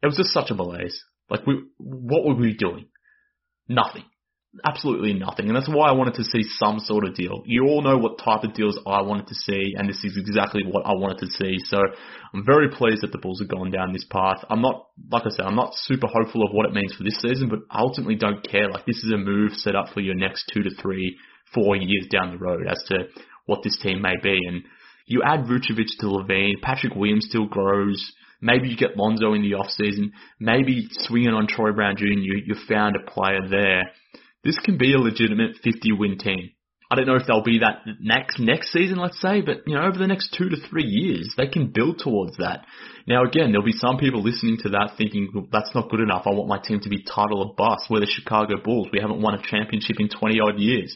[0.01, 0.99] it was just such a malaise.
[1.29, 2.87] Like we, what were we doing?
[3.67, 4.03] Nothing
[4.65, 5.47] absolutely nothing.
[5.47, 7.43] And that's why I wanted to see some sort of deal.
[7.45, 10.63] You all know what type of deals I wanted to see, and this is exactly
[10.65, 11.57] what I wanted to see.
[11.65, 11.77] So
[12.33, 14.43] I'm very pleased that the Bulls have gone down this path.
[14.49, 17.19] I'm not, like I said, I'm not super hopeful of what it means for this
[17.21, 18.69] season, but I ultimately don't care.
[18.69, 21.17] Like this is a move set up for your next two to three,
[21.53, 23.07] four years down the road as to
[23.45, 24.39] what this team may be.
[24.47, 24.63] And
[25.05, 28.13] you add Vucevic to LaVine, Patrick Williams still grows.
[28.41, 30.13] Maybe you get Lonzo in the off season.
[30.39, 33.83] Maybe swinging on Troy Brown Jr., you, you found a player there
[34.47, 36.51] this can be a legitimate 50 win team.
[36.89, 39.83] I don't know if they'll be that next next season, let's say, but you know,
[39.83, 42.65] over the next two to three years, they can build towards that.
[43.05, 46.23] Now, again, there'll be some people listening to that thinking well, that's not good enough.
[46.25, 47.89] I want my team to be title or bust.
[47.89, 48.87] We're the Chicago Bulls.
[48.93, 50.95] We haven't won a championship in 20 odd years.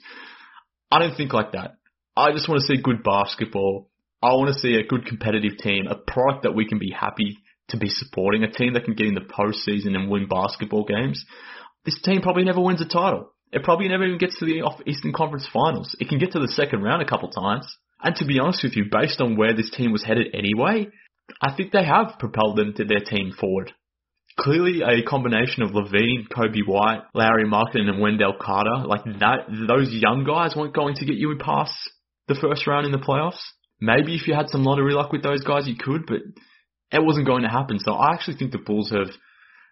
[0.89, 1.75] I don't think like that.
[2.15, 3.90] I just want to see good basketball.
[4.21, 7.37] I want to see a good competitive team, a product that we can be happy
[7.69, 11.25] to be supporting, a team that can get in the postseason and win basketball games.
[11.85, 13.33] This team probably never wins a title.
[13.51, 15.95] It probably never even gets to the Eastern Conference Finals.
[15.99, 17.65] It can get to the second round a couple times.
[18.01, 20.87] And to be honest with you, based on where this team was headed anyway,
[21.41, 23.73] I think they have propelled them to their team forward.
[24.39, 29.91] Clearly, a combination of LaVine, Coby White, Lauri Markkanen, and Wendell Carter, like that, those
[29.91, 31.73] young guys weren't going to get you past
[32.27, 33.41] the first round in the playoffs.
[33.81, 36.21] Maybe if you had some lottery luck with those guys, you could, but
[36.91, 37.79] it wasn't going to happen.
[37.79, 39.09] So I actually think the Bulls have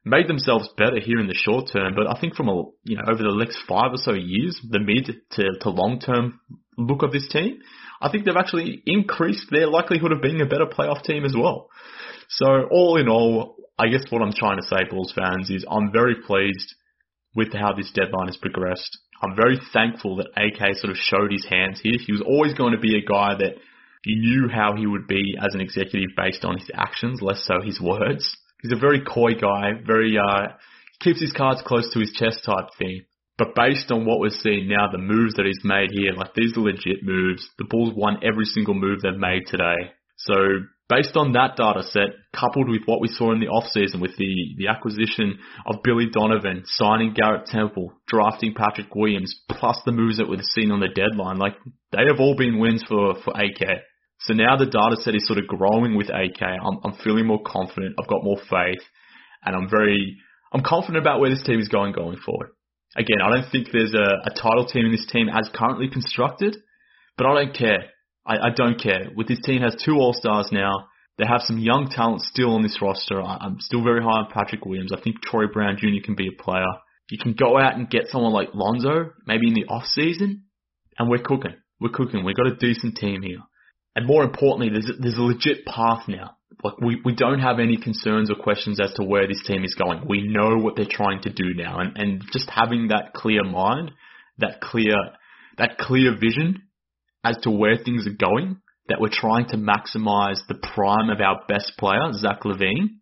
[0.03, 3.03] made themselves better here in the short term, but I think from a you know
[3.07, 6.39] over the next five or so years, the mid to, to long term
[6.77, 7.59] look of this team,
[8.01, 11.69] I think they've actually increased their likelihood of being a better playoff team as well.
[12.29, 15.91] So all in all, I guess what I'm trying to say, Bulls fans, is I'm
[15.91, 16.73] very pleased
[17.35, 18.97] with how this deadline has progressed.
[19.21, 21.97] I'm very thankful that AK sort of showed his hands here.
[21.99, 23.55] He was always going to be a guy that
[24.05, 27.61] you knew how he would be as an executive based on his actions, less so
[27.61, 28.35] his words.
[28.61, 30.53] He's a very coy guy, very uh
[30.99, 33.03] keeps his cards close to his chest type thing.
[33.37, 36.57] But based on what we're seeing now, the moves that he's made here, like these
[36.57, 37.47] are legit moves.
[37.57, 39.95] The Bulls won every single move they've made today.
[40.17, 40.35] So
[40.89, 44.55] based on that data set, coupled with what we saw in the offseason with the,
[44.57, 50.27] the acquisition of Billy Donovan, signing Garrett Temple, drafting Patrick Williams, plus the moves that
[50.27, 51.55] we've seen on the deadline, like
[51.93, 53.61] they have all been wins for, for AK.
[54.21, 56.41] So now the data set is sort of growing with AK.
[56.41, 57.95] I'm, I'm feeling more confident.
[57.99, 58.81] I've got more faith
[59.45, 60.17] and I'm very,
[60.51, 62.49] I'm confident about where this team is going going forward.
[62.97, 66.57] Again, I don't think there's a, a title team in this team as currently constructed,
[67.17, 67.85] but I don't care.
[68.25, 69.09] I, I don't care.
[69.15, 70.87] With this team has two All Stars now.
[71.17, 73.21] They have some young talent still on this roster.
[73.21, 74.91] I, I'm still very high on Patrick Williams.
[74.93, 76.03] I think Troy Brown Jr.
[76.03, 76.63] can be a player.
[77.09, 80.43] You can go out and get someone like Lonzo, maybe in the off season,
[80.97, 81.55] and we're cooking.
[81.79, 82.23] We're cooking.
[82.23, 83.39] We've got a decent team here.
[83.99, 86.37] And more importantly, there's a, there's a legit path now.
[86.63, 89.75] Like we, we don't have any concerns or questions as to where this team is
[89.75, 90.05] going.
[90.07, 93.91] We know what they're trying to do now, and, and just having that clear mind,
[94.37, 94.95] that clear
[95.57, 96.61] that clear vision
[97.25, 101.41] as to where things are going, that we're trying to maximize the prime of our
[101.49, 102.99] best player, Zach LaVine.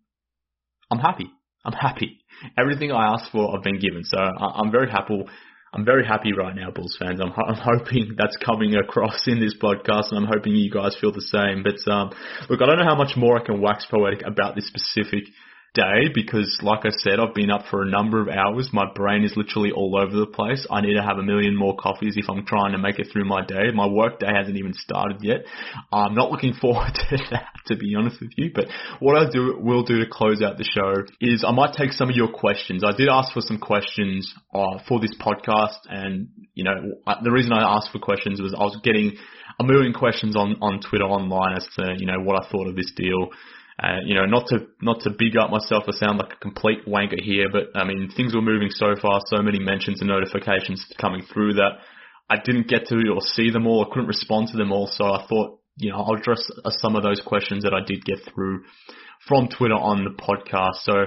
[0.90, 1.30] I'm happy.
[1.64, 2.18] I'm happy.
[2.58, 4.02] Everything I asked for, I've been given.
[4.02, 5.22] So I, I'm very happy
[5.72, 7.20] I'm very happy right now, Bulls fans.
[7.20, 11.12] I'm, I'm hoping that's coming across in this podcast, and I'm hoping you guys feel
[11.12, 11.62] the same.
[11.62, 12.10] But um,
[12.48, 15.24] look, I don't know how much more I can wax poetic about this specific
[15.74, 18.70] day because, like I said, I've been up for a number of hours.
[18.72, 20.66] My brain is literally all over the place.
[20.70, 23.26] I need to have a million more coffees if I'm trying to make it through
[23.26, 23.70] my day.
[23.74, 25.44] My work day hasn't even started yet.
[25.92, 28.50] I'm not looking forward to that, to be honest with you.
[28.54, 28.66] But
[29.00, 32.08] what I do will do to close out the show is I might take some
[32.08, 32.82] of your questions.
[32.84, 36.74] I did ask for some questions uh, for this podcast, and you know
[37.22, 39.16] the reason I asked for questions was I was getting
[39.60, 42.76] a million questions on on Twitter online as to you know what I thought of
[42.76, 43.30] this deal.
[43.80, 46.84] Uh, you know, not to not to big up myself or sound like a complete
[46.86, 50.84] wanker here, but I mean things were moving so fast, so many mentions and notifications
[51.00, 51.78] coming through that
[52.28, 53.84] I didn't get to or see them all.
[53.84, 56.42] I couldn't respond to them all, so I thought, you know, I'll address
[56.80, 58.64] some of those questions that I did get through
[59.26, 60.82] from Twitter on the podcast.
[60.82, 61.06] So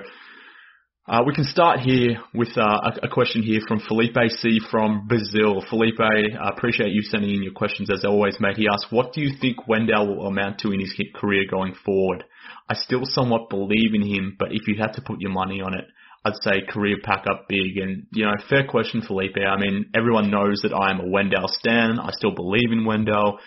[1.08, 5.08] uh, we can start here with uh, a, a, question here from Felipe C from
[5.08, 5.64] Brazil.
[5.68, 8.58] Felipe, I appreciate you sending in your questions as always, mate.
[8.58, 12.24] He asks, what do you think Wendell will amount to in his career going forward?
[12.70, 15.74] I still somewhat believe in him, but if you had to put your money on
[15.74, 15.86] it,
[16.24, 17.78] I'd say career pack up big.
[17.78, 19.38] And, you know, fair question, Felipe.
[19.38, 22.00] I mean, everyone knows that I am a Wendell stan.
[22.00, 23.40] I still believe in Wendell.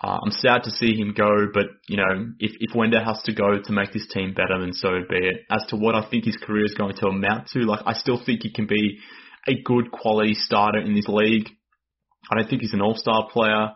[0.00, 3.34] Uh, I'm sad to see him go, but you know, if, if Wendell has to
[3.34, 5.40] go to make this team better, then so be it.
[5.50, 8.20] As to what I think his career is going to amount to, like I still
[8.24, 8.98] think he can be
[9.48, 11.48] a good quality starter in this league.
[12.30, 13.72] I don't think he's an all-star player.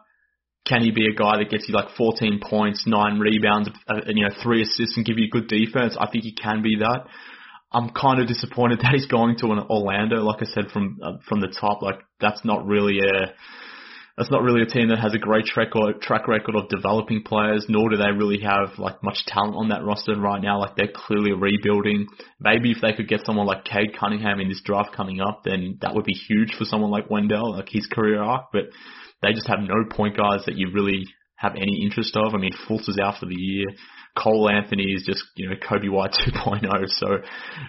[0.65, 4.17] Can he be a guy that gets you like 14 points, nine rebounds, uh, and
[4.17, 5.97] you know three assists and give you good defense?
[5.99, 7.07] I think he can be that.
[7.73, 10.23] I'm kind of disappointed that he's going to an Orlando.
[10.23, 13.35] Like I said from uh, from the top, like that's not really a
[14.16, 17.22] that's not really a team that has a great track or track record of developing
[17.22, 20.61] players, nor do they really have like much talent on that roster right now.
[20.61, 22.07] Like they're clearly rebuilding.
[22.38, 25.79] Maybe if they could get someone like Cade Cunningham in this draft coming up, then
[25.81, 28.46] that would be huge for someone like Wendell, like his career arc.
[28.53, 28.64] But
[29.22, 31.05] they just have no point guards that you really
[31.37, 32.35] have any interest of.
[32.35, 33.66] I mean, Fultz is out for the year.
[34.16, 36.88] Cole Anthony is just, you know, Coby White 2.0.
[36.88, 37.07] So,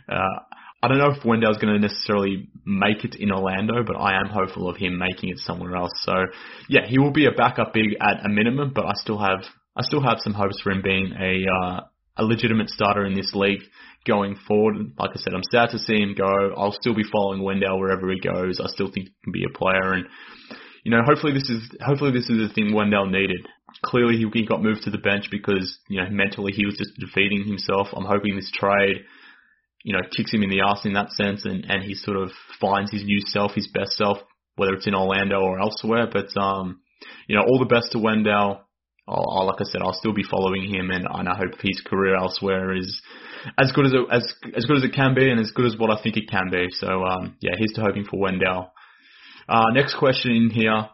[0.09, 0.39] uh,
[0.83, 4.27] I don't know if Wendell's going to necessarily make it in Orlando, but I am
[4.27, 5.93] hopeful of him making it somewhere else.
[6.01, 6.13] So,
[6.67, 9.45] yeah, he will be a backup big at a minimum, but I still have
[9.77, 11.79] I still have some hopes for him being a uh,
[12.17, 13.61] a legitimate starter in this league
[14.05, 14.75] going forward.
[14.99, 16.53] Like I said, I'm sad to see him go.
[16.57, 18.59] I'll still be following Wendell wherever he goes.
[18.59, 20.05] I still think he can be a player, and
[20.83, 23.47] you know, hopefully this is hopefully this is the thing Wendell needed.
[23.85, 27.47] Clearly, he got moved to the bench because you know mentally he was just defeating
[27.47, 27.87] himself.
[27.93, 29.05] I'm hoping this trade
[29.83, 32.31] you know, kicks him in the ass in that sense and, and he sort of
[32.59, 34.17] finds his new self, his best self,
[34.55, 36.07] whether it's in Orlando or elsewhere.
[36.11, 36.81] But, um,
[37.27, 38.61] you know, all the best to Wendell.
[39.05, 41.81] I'll, I'll, like I said, I'll still be following him and, and I hope his
[41.85, 43.01] career elsewhere is
[43.59, 45.77] as good as it, as, as good as it can be and as good as
[45.77, 46.67] what I think it can be.
[46.71, 48.71] So, um, yeah, here's to hoping for Wendell.
[49.49, 50.87] Uh, next question in here.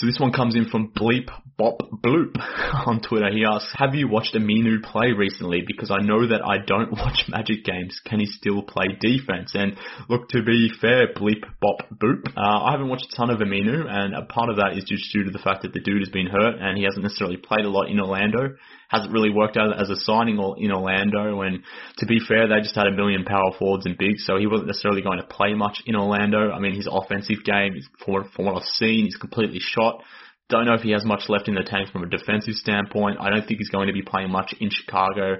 [0.00, 1.28] So this one comes in from Bleep
[1.58, 2.34] Bop Bloop
[2.86, 3.28] on Twitter.
[3.30, 5.62] He asks, have you watched Aminu play recently?
[5.66, 8.00] Because I know that I don't watch Magic games.
[8.06, 9.52] Can he still play defense?
[9.52, 9.76] And
[10.08, 13.84] look, to be fair, Bleep Bop Boop, uh, I haven't watched a ton of Aminu
[13.86, 16.08] and a part of that is just due to the fact that the dude has
[16.08, 18.56] been hurt and he hasn't necessarily played a lot in Orlando
[18.90, 21.42] hasn't really worked out as a signing in Orlando.
[21.42, 21.62] And
[21.98, 24.66] to be fair, they just had a million power forwards and bigs, so he wasn't
[24.66, 26.50] necessarily going to play much in Orlando.
[26.50, 30.02] I mean, his offensive game, from, from what I've seen, is completely shot.
[30.48, 33.18] Don't know if he has much left in the tank from a defensive standpoint.
[33.20, 35.36] I don't think he's going to be playing much in Chicago.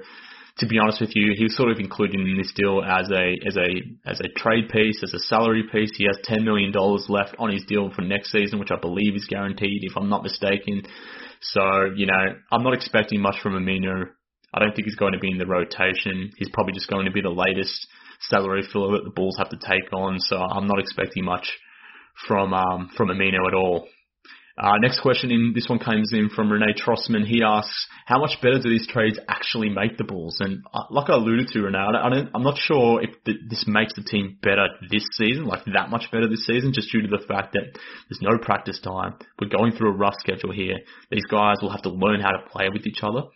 [0.59, 3.35] To be honest with you, he was sort of included in this deal as a
[3.45, 5.91] as a as a trade piece, as a salary piece.
[5.97, 9.15] He has ten million dollars left on his deal for next season, which I believe
[9.15, 10.83] is guaranteed, if I'm not mistaken.
[11.41, 11.61] So,
[11.95, 14.05] you know, I'm not expecting much from Aminu.
[14.53, 16.31] I don't think he's going to be in the rotation.
[16.37, 17.87] He's probably just going to be the latest
[18.29, 20.19] salary filler that the Bulls have to take on.
[20.19, 21.47] So I'm not expecting much
[22.27, 23.87] from um, from Aminu at all.
[24.57, 27.25] Uh, next question in this one comes in from Renee Trossman.
[27.25, 30.37] He asks, how much better do these trades actually make the Bulls?
[30.39, 33.93] And uh, like I alluded to, Renee, I I'm not sure if the, this makes
[33.95, 37.23] the team better this season, like that much better this season, just due to the
[37.27, 39.15] fact that there's no practice time.
[39.39, 40.77] We're going through a rough schedule here.
[41.09, 43.27] These guys will have to learn how to play with each other.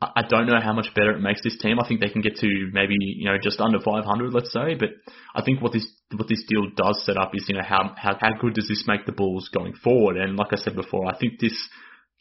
[0.00, 1.80] I don't know how much better it makes this team.
[1.80, 4.74] I think they can get to maybe you know just under 500, let's say.
[4.74, 4.90] But
[5.34, 8.16] I think what this what this deal does set up is you know how how
[8.20, 10.16] how good does this make the Bulls going forward?
[10.16, 11.68] And like I said before, I think this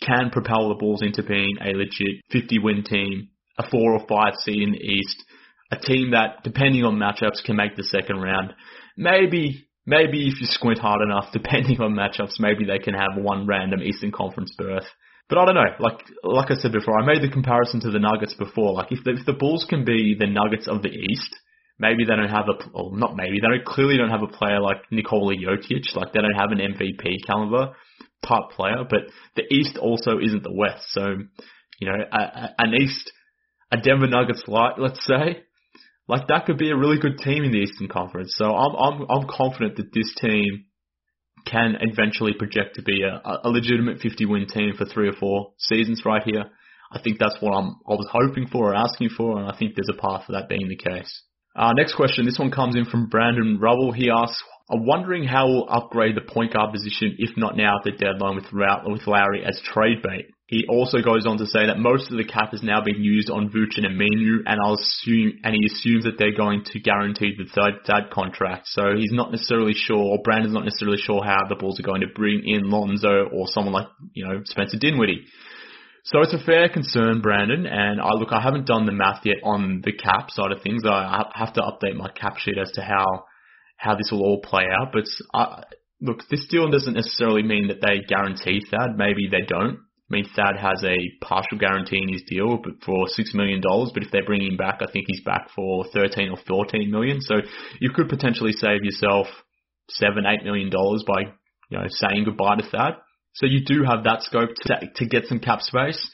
[0.01, 4.33] can propel the Bulls into being a legit 50 win team, a four or five
[4.39, 5.23] seed in the East,
[5.71, 8.53] a team that depending on matchups can make the second round.
[8.97, 13.45] Maybe maybe if you squint hard enough, depending on matchups, maybe they can have one
[13.45, 14.87] random Eastern Conference berth.
[15.29, 15.75] But I don't know.
[15.79, 18.73] Like like I said before, I made the comparison to the Nuggets before.
[18.73, 21.35] Like if the, if the Bulls can be the Nuggets of the East,
[21.79, 24.61] maybe they don't have a, or not maybe they don't clearly don't have a player
[24.61, 25.95] like Nikola Jokic.
[25.95, 27.73] Like they don't have an MVP caliber
[28.25, 28.85] type player.
[28.89, 30.85] But the East also isn't the West.
[30.91, 31.17] So
[31.79, 33.11] you know, a, a, an East,
[33.71, 35.43] a Denver Nuggets light, let's say,
[36.07, 38.33] like that could be a really good team in the Eastern Conference.
[38.37, 40.66] So I'm I'm I'm confident that this team
[41.49, 45.53] can eventually project to be a, a legitimate 50 win team for three or four
[45.57, 46.45] seasons right here.
[46.91, 49.75] I think that's what I'm, I was hoping for or asking for, and I think
[49.75, 51.23] there's a path for that being the case.
[51.55, 52.25] Uh, next question.
[52.25, 53.91] This one comes in from Brandon Rubble.
[53.91, 57.83] He asks, I'm wondering how we'll upgrade the point guard position, if not now at
[57.85, 60.27] the deadline with, with Lauri as trade bait.
[60.47, 63.29] He also goes on to say that most of the cap has now been used
[63.29, 67.33] on Vooch and Aminu, and I'll assume, and he assumes that they're going to guarantee
[67.37, 68.67] the third dad contract.
[68.67, 72.01] So he's not necessarily sure, or Brandon's not necessarily sure how the Bulls are going
[72.01, 75.25] to bring in Lonzo or someone like, you know, Spencer Dinwiddie.
[76.05, 79.37] So it's a fair concern, Brandon, and I look, I haven't done the math yet
[79.43, 80.83] on the cap side of things.
[80.85, 83.25] I have to update my cap sheet as to how,
[83.77, 85.61] how this will all play out, but uh,
[86.01, 88.97] look, this deal doesn't necessarily mean that they guarantee Thad.
[88.97, 89.79] Maybe they don't.
[90.09, 94.11] I mean, Thad has a partial guarantee in his deal for $6 million, but if
[94.11, 97.19] they bring him back, I think he's back for 13 or 14 million.
[97.19, 97.35] So
[97.81, 99.27] you could potentially save yourself
[99.89, 101.21] seven, eight million dollars by,
[101.69, 102.93] you know, saying goodbye to Thad.
[103.33, 106.09] So you do have that scope to, to get some cap space.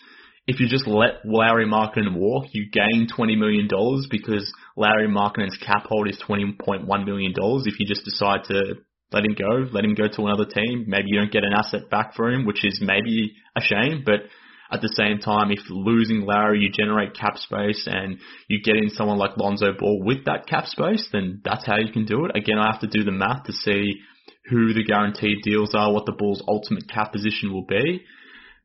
[0.48, 3.68] If you just let Lauri Markkanen walk, you gain $20 million
[4.10, 8.76] because Lauri Markkanen's cap hold is $20.1 million if you just decide to
[9.12, 10.86] let him go, let him go to another team.
[10.88, 14.22] Maybe you don't get an asset back for him, which is maybe a shame, but
[14.72, 18.18] at the same time, if losing Lauri, you generate cap space and
[18.48, 21.92] you get in someone like Lonzo Ball with that cap space, then that's how you
[21.92, 22.36] can do it.
[22.36, 24.00] Again, I have to do the math to see
[24.50, 28.02] who the guaranteed deals are, what the Bulls' ultimate cap position will be.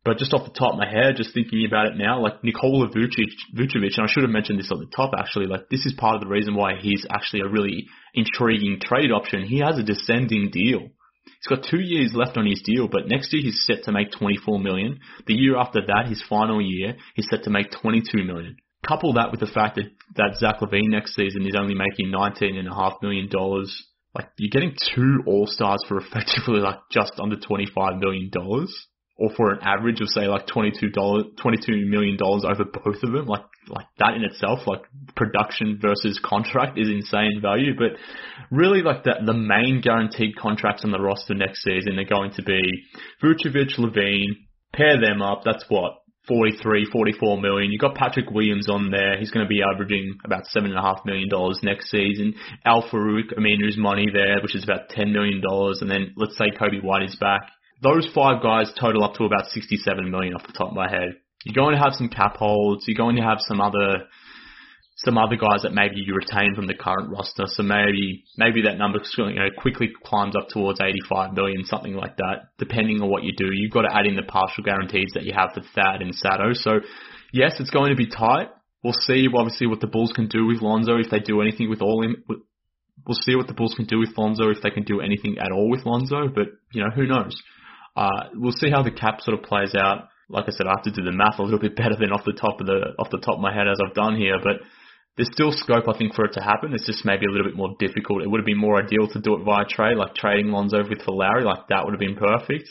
[0.05, 2.89] But just off the top of my head, just thinking about it now, like Nikola
[2.89, 6.15] Vucevic, and I should have mentioned this at the top actually, like this is part
[6.15, 9.43] of the reason why he's actually a really intriguing trade option.
[9.43, 10.89] He has a descending deal.
[11.27, 14.13] He's got two years left on his deal, but next year he's set to make
[14.13, 15.01] 24 million.
[15.27, 18.57] The year after that, his final year, he's set to make 22 million.
[18.87, 22.57] Couple that with the fact that, that Zach LaVine next season is only making 19
[22.57, 23.85] and a half million dollars.
[24.15, 28.87] Like you're getting two All Stars for effectively like just under 25 million dollars
[29.19, 33.45] or for an average of say like $22, $22 million over both of them, like,
[33.69, 34.83] like that in itself, like
[35.17, 37.73] production versus contract is insane value.
[37.77, 37.99] But
[38.53, 42.43] really like that, the main guaranteed contracts on the roster next season are going to
[42.43, 42.61] be
[43.23, 44.47] Vucevic, LaVine.
[44.73, 45.43] pair them up.
[45.45, 45.95] That's what?
[46.29, 47.73] 43, 44 million.
[47.73, 49.19] You've got Patrick Williams on there.
[49.19, 52.35] He's going to be averaging about seven and a half million dollars next season.
[52.65, 55.41] Al Farouq, I mean, there's money there, which is about $10 million.
[55.43, 57.51] And then let's say Coby White is back
[57.83, 61.15] those five guys total up to about 67 million off the top of my head.
[61.45, 62.85] You're going to have some cap holds.
[62.87, 64.07] You're going to have some other
[64.99, 67.45] some other guys that maybe you retain from the current roster.
[67.47, 72.17] So maybe maybe that number you know quickly climbs up towards 85 million, something like
[72.17, 72.51] that.
[72.59, 75.33] Depending on what you do, you've got to add in the partial guarantees that you
[75.37, 76.53] have for Thad and Sato.
[76.53, 76.81] So
[77.33, 78.49] yes, it's going to be tight.
[78.83, 81.81] We'll see obviously what the Bulls can do with Lonzo if they do anything with
[81.81, 82.25] all him.
[83.07, 85.53] We'll see what the Bulls can do with Lonzo if they can do anything at
[85.53, 86.29] all with Lonzo.
[86.35, 87.41] But you know who knows.
[87.99, 90.07] Uh, we'll see how the cap sort of plays out.
[90.29, 92.25] Like I said, I have to do the math a little bit better than off
[92.25, 94.63] the top of the off the top of my head as I've done here, but
[95.17, 96.73] there's still scope, I think, for it to happen.
[96.73, 98.23] It's just maybe a little bit more difficult.
[98.23, 101.03] It would have been more ideal to do it via trade, like trading Lonzo with
[101.03, 102.71] for Lauri, like that would have been perfect.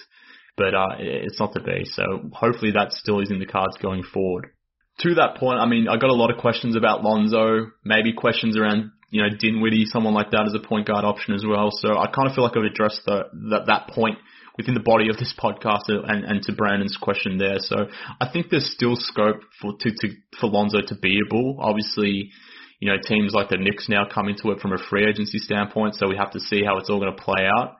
[0.55, 1.83] But uh, it's not to be.
[1.83, 4.47] So hopefully that still is in the cards going forward.
[5.01, 8.57] To that point, I mean, I got a lot of questions about Lonzo, maybe questions
[8.57, 11.69] around, you know, Dinwiddie, someone like that as a point guard option as well.
[11.71, 14.17] So I kind of feel like I've addressed the, that, that point
[14.57, 17.57] within the body of this podcast and, and to Brandon's question there.
[17.59, 17.87] So
[18.19, 20.07] I think there's still scope for to, to
[20.39, 21.57] for Lonzo to be a bull.
[21.59, 22.31] Obviously,
[22.79, 25.95] you know, teams like the Knicks now come into it from a free agency standpoint,
[25.95, 27.75] so we have to see how it's all going to play out.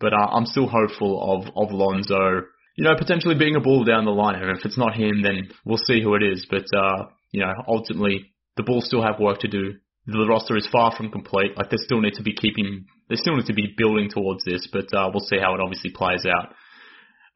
[0.00, 2.42] But uh, I'm still hopeful of of Lonzo,
[2.76, 4.34] you know, potentially being a bull down the line.
[4.36, 6.46] And if it's not him, then we'll see who it is.
[6.50, 9.74] But uh, you know, ultimately, the Bulls still have work to do.
[10.06, 11.56] The roster is far from complete.
[11.56, 14.66] Like they still need to be keeping they still need to be building towards this,
[14.72, 16.54] but uh, we'll see how it obviously plays out.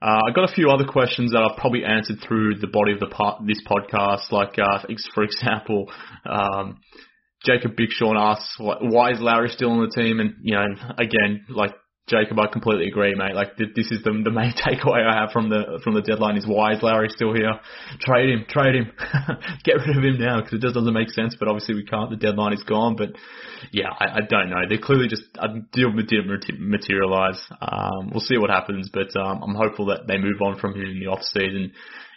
[0.01, 3.01] Uh, I got a few other questions that I've probably answered through the body of
[3.01, 5.93] the part, this podcast, like uh, for example,
[6.25, 6.81] um,
[7.45, 10.19] Jacob Big Sean asks, why is Lauri still on the team?
[10.19, 10.65] And you know,
[10.99, 11.75] again, like
[12.09, 13.35] Jacob, I completely agree, mate.
[13.35, 16.47] Like this is the the main takeaway I have from the from the deadline is
[16.47, 17.59] why is Lauri still here?
[17.99, 18.93] Trade him, trade him,
[19.65, 21.35] get rid of him now because it just doesn't make sense.
[21.37, 22.11] But obviously we can't.
[22.11, 22.95] The deadline is gone.
[22.95, 23.11] But
[23.73, 24.63] yeah, I, I don't know.
[24.69, 26.31] They clearly just a deal didn't
[26.61, 27.43] materialize.
[27.61, 28.89] Um, we'll see what happens.
[28.93, 31.73] But um, I'm hopeful that they move on from him in the off season.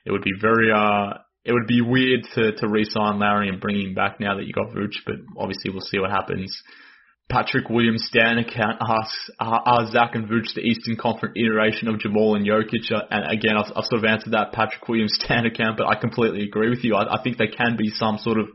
[0.05, 3.81] It would be very uh it would be weird to to re-sign Lauri and bring
[3.81, 5.01] him back now that you got Vooch.
[5.03, 6.61] But obviously we'll see what happens.
[7.29, 11.99] Patrick Williams Stan account asks, are, are Zach and Vooch the Eastern Conference iteration of
[11.99, 12.91] Jamal and Jokic?
[12.91, 15.93] Uh, and again, I've, I've sort of answered that Patrick Williams Stan account, but I
[15.95, 16.95] completely agree with you.
[16.95, 18.47] I, I think they can be some sort of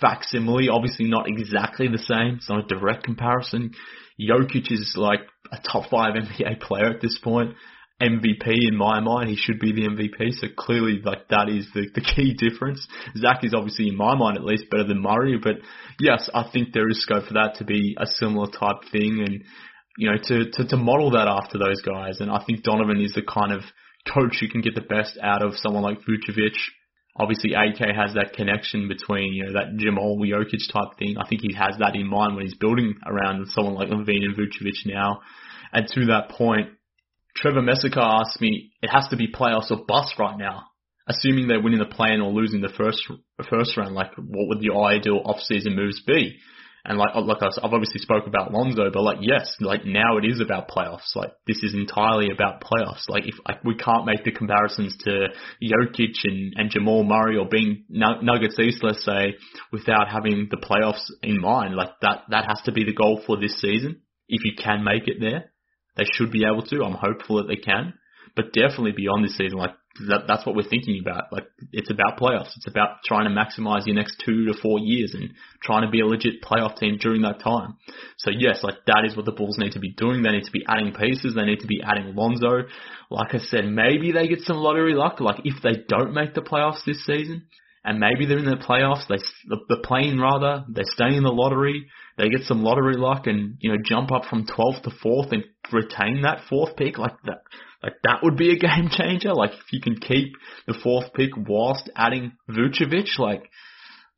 [0.00, 0.70] facsimile.
[0.70, 2.36] Obviously not exactly the same.
[2.36, 3.72] It's not a direct comparison.
[4.18, 5.20] Jokic is like
[5.52, 7.54] a top five NBA player at this point.
[8.02, 9.30] MVP in my mind.
[9.30, 10.32] He should be the MVP.
[10.32, 12.86] So clearly, like that is the, the key difference.
[13.16, 15.56] Zach is obviously in my mind at least better than Murray, but
[16.00, 19.44] yes, I think there is scope for that to be a similar type thing, and
[19.96, 22.20] you know to to, to model that after those guys.
[22.20, 23.62] And I think Donovan is the kind of
[24.12, 26.56] coach who can get the best out of someone like Vucevic.
[27.16, 31.14] Obviously, AK has that connection between you know that Jamal Jokic type thing.
[31.16, 34.36] I think he has that in mind when he's building around someone like LaVine and
[34.36, 35.20] Vucevic now.
[35.72, 36.70] And to that point,
[37.36, 40.64] Trevor Messica asked me, it has to be playoffs or bust right now.
[41.06, 43.06] Assuming they're winning the play-in or losing the first
[43.50, 46.38] first round, like what would the ideal off-season moves be?
[46.86, 50.40] And like like I've obviously spoke about Lonzo, but like yes, like now it is
[50.40, 51.14] about playoffs.
[51.14, 53.08] Like this is entirely about playoffs.
[53.08, 55.28] Like if like, we can't make the comparisons to
[55.62, 59.34] Jokic and, and Jamal Murray or being Nuggets East, let's say,
[59.72, 61.74] without having the playoffs in mind.
[61.74, 65.08] Like that that has to be the goal for this season if you can make
[65.08, 65.52] it there.
[65.96, 66.82] They should be able to.
[66.84, 67.94] I'm hopeful that they can,
[68.34, 69.74] but definitely beyond this season, like
[70.08, 71.32] that, that's what we're thinking about.
[71.32, 72.56] Like it's about playoffs.
[72.56, 75.30] It's about trying to maximize your next two to four years and
[75.62, 77.76] trying to be a legit playoff team during that time.
[78.18, 80.22] So yes, like that is what the Bulls need to be doing.
[80.22, 81.34] They need to be adding pieces.
[81.34, 82.64] They need to be adding Lonzo.
[83.10, 85.20] Like I said, maybe they get some lottery luck.
[85.20, 87.44] Like if they don't make the playoffs this season,
[87.84, 91.32] and maybe they're in the playoffs, they the, the playing rather, they stay in the
[91.32, 95.32] lottery, they get some lottery luck and you know jump up from 12th to 4th
[95.32, 97.42] and retain that fourth pick like that
[97.82, 99.34] like that would be a game changer.
[99.34, 100.32] Like if you can keep
[100.66, 103.44] the fourth pick whilst adding Vucevic like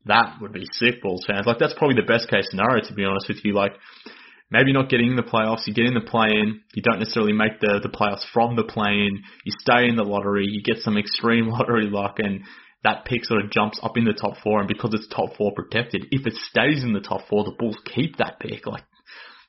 [0.05, 1.45] that would be sick Bulls fans.
[1.45, 3.53] Like that's probably the best case scenario to be honest with you.
[3.53, 3.73] Like
[4.49, 7.33] maybe not getting in the playoffs you get in the play in you don't necessarily
[7.33, 10.81] make the the playoffs from the play in you stay in the lottery you get
[10.81, 12.41] some extreme lottery luck and
[12.83, 15.51] that pick sort of jumps up in the top four, and because it's top four
[15.53, 18.65] protected, if it stays in the top four, the Bulls keep that pick.
[18.65, 18.83] Like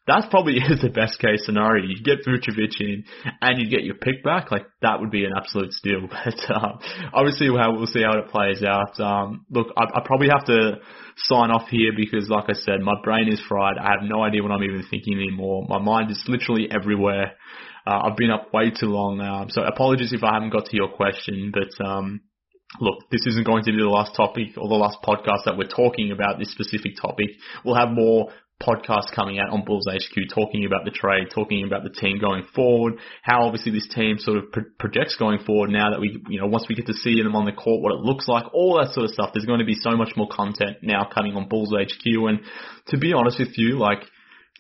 [0.09, 1.87] that probably is the best case scenario.
[1.87, 3.05] You get Vucevic in,
[3.41, 4.51] and you get your pick back.
[4.51, 6.09] Like that would be an absolute steal.
[6.25, 6.79] But um,
[7.13, 8.99] obviously, we'll, we'll see how it plays out.
[8.99, 10.79] Um, look, I, I probably have to
[11.17, 13.77] sign off here because, like I said, my brain is fried.
[13.79, 15.67] I have no idea what I'm even thinking anymore.
[15.69, 17.33] My mind is literally everywhere.
[17.87, 20.77] Uh, I've been up way too long now, so apologies if I haven't got to
[20.77, 22.21] your question, but um,
[22.81, 25.69] look, this isn't going to be the last topic or the last podcast that we're
[25.69, 27.31] talking about this specific topic.
[27.65, 31.85] We'll have more podcasts coming out on Bulls HQ talking about the trade, talking about
[31.85, 35.91] the team going forward, how obviously this team sort of pro- projects going forward now
[35.91, 38.01] that we, you know, once we get to see them on the court, what it
[38.01, 39.31] looks like, all that sort of stuff.
[39.33, 42.05] There's going to be so much more content now coming on Bulls HQ.
[42.05, 42.41] And
[42.89, 44.01] to be honest with you, like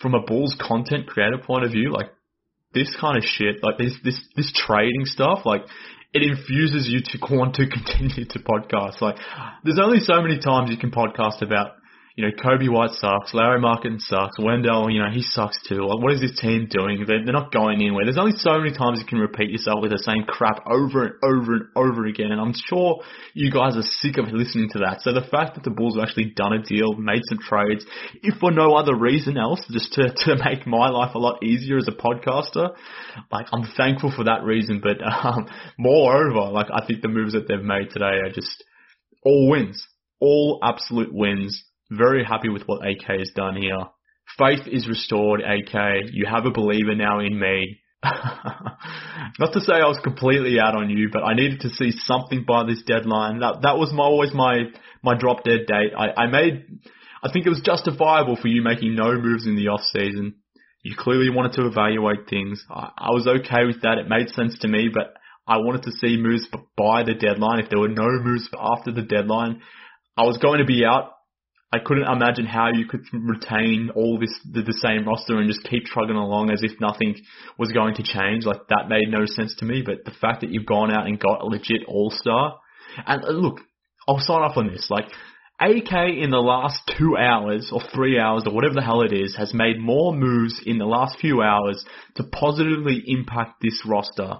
[0.00, 2.10] from a Bulls content creator point of view, like
[2.72, 5.62] this kind of shit, like this, this, this trading stuff, like
[6.12, 9.00] it infuses you to want to continue to podcast.
[9.00, 9.16] Like,
[9.64, 11.72] there's only so many times you can podcast about
[12.18, 15.86] you know, Coby White sucks, Lauri Markkanen sucks, Wendell, you know, he sucks too.
[15.86, 17.04] Like, what is this team doing?
[17.06, 18.04] They're, they're not going anywhere.
[18.04, 21.14] There's only so many times you can repeat yourself with the same crap over and
[21.22, 22.32] over and over again.
[22.32, 23.04] And I'm sure
[23.34, 25.02] you guys are sick of listening to that.
[25.02, 27.86] So the fact that the Bulls have actually done a deal, made some trades,
[28.24, 31.78] if for no other reason else, just to, to make my life a lot easier
[31.78, 32.74] as a podcaster,
[33.30, 34.82] like, I'm thankful for that reason.
[34.82, 35.46] But, um,
[35.78, 38.64] moreover, like, I think the moves that they've made today are just
[39.24, 39.86] all wins.
[40.20, 43.84] All absolute wins very happy with what AK has done here.
[44.36, 46.10] Faith is restored, AK.
[46.12, 47.80] You have a believer now in me.
[48.04, 52.44] Not to say I was completely out on you, but I needed to see something
[52.46, 53.40] by this deadline.
[53.40, 54.64] That that was my always my
[55.02, 55.92] my drop dead date.
[55.96, 56.64] I, I made
[57.22, 60.36] I think it was justifiable for you making no moves in the off season.
[60.84, 62.64] You clearly wanted to evaluate things.
[62.70, 63.98] I, I was okay with that.
[63.98, 65.14] It made sense to me, but
[65.46, 67.58] I wanted to see moves by the deadline.
[67.58, 69.62] If there were no moves after the deadline,
[70.16, 71.14] I was going to be out
[71.70, 75.68] I couldn't imagine how you could retain all this the, the, same roster and just
[75.68, 77.14] keep trudging along as if nothing
[77.58, 78.46] was going to change.
[78.46, 79.82] Like that made no sense to me.
[79.84, 82.58] But the fact that you've gone out and got a legit All Star,
[83.06, 83.60] and uh, look,
[84.08, 84.88] I'll sign off on this.
[84.88, 85.10] Like
[85.60, 89.36] AK in the last two hours or three hours or whatever the hell it is
[89.36, 94.38] has made more moves in the last few hours to positively impact this roster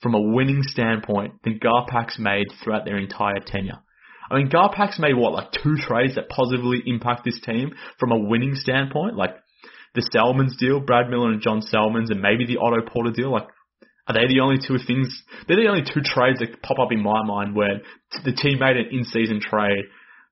[0.00, 3.78] from a winning standpoint than Garpax made throughout their entire tenure.
[4.30, 8.18] I mean, Garpax made what, like two trades that positively impact this team from a
[8.18, 9.16] winning standpoint?
[9.16, 9.34] Like
[9.94, 13.32] the Salmons deal, Brad Miller and John Salmons, and maybe the Otto Porter deal?
[13.32, 13.48] Like,
[14.06, 15.22] are they the only two things?
[15.46, 17.80] They're the only two trades that pop up in my mind where
[18.24, 19.84] the team made an in-season trade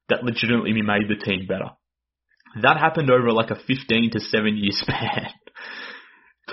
[0.08, 1.70] that legitimately made the team better.
[2.62, 5.30] That happened over like a 15 to 7 year span.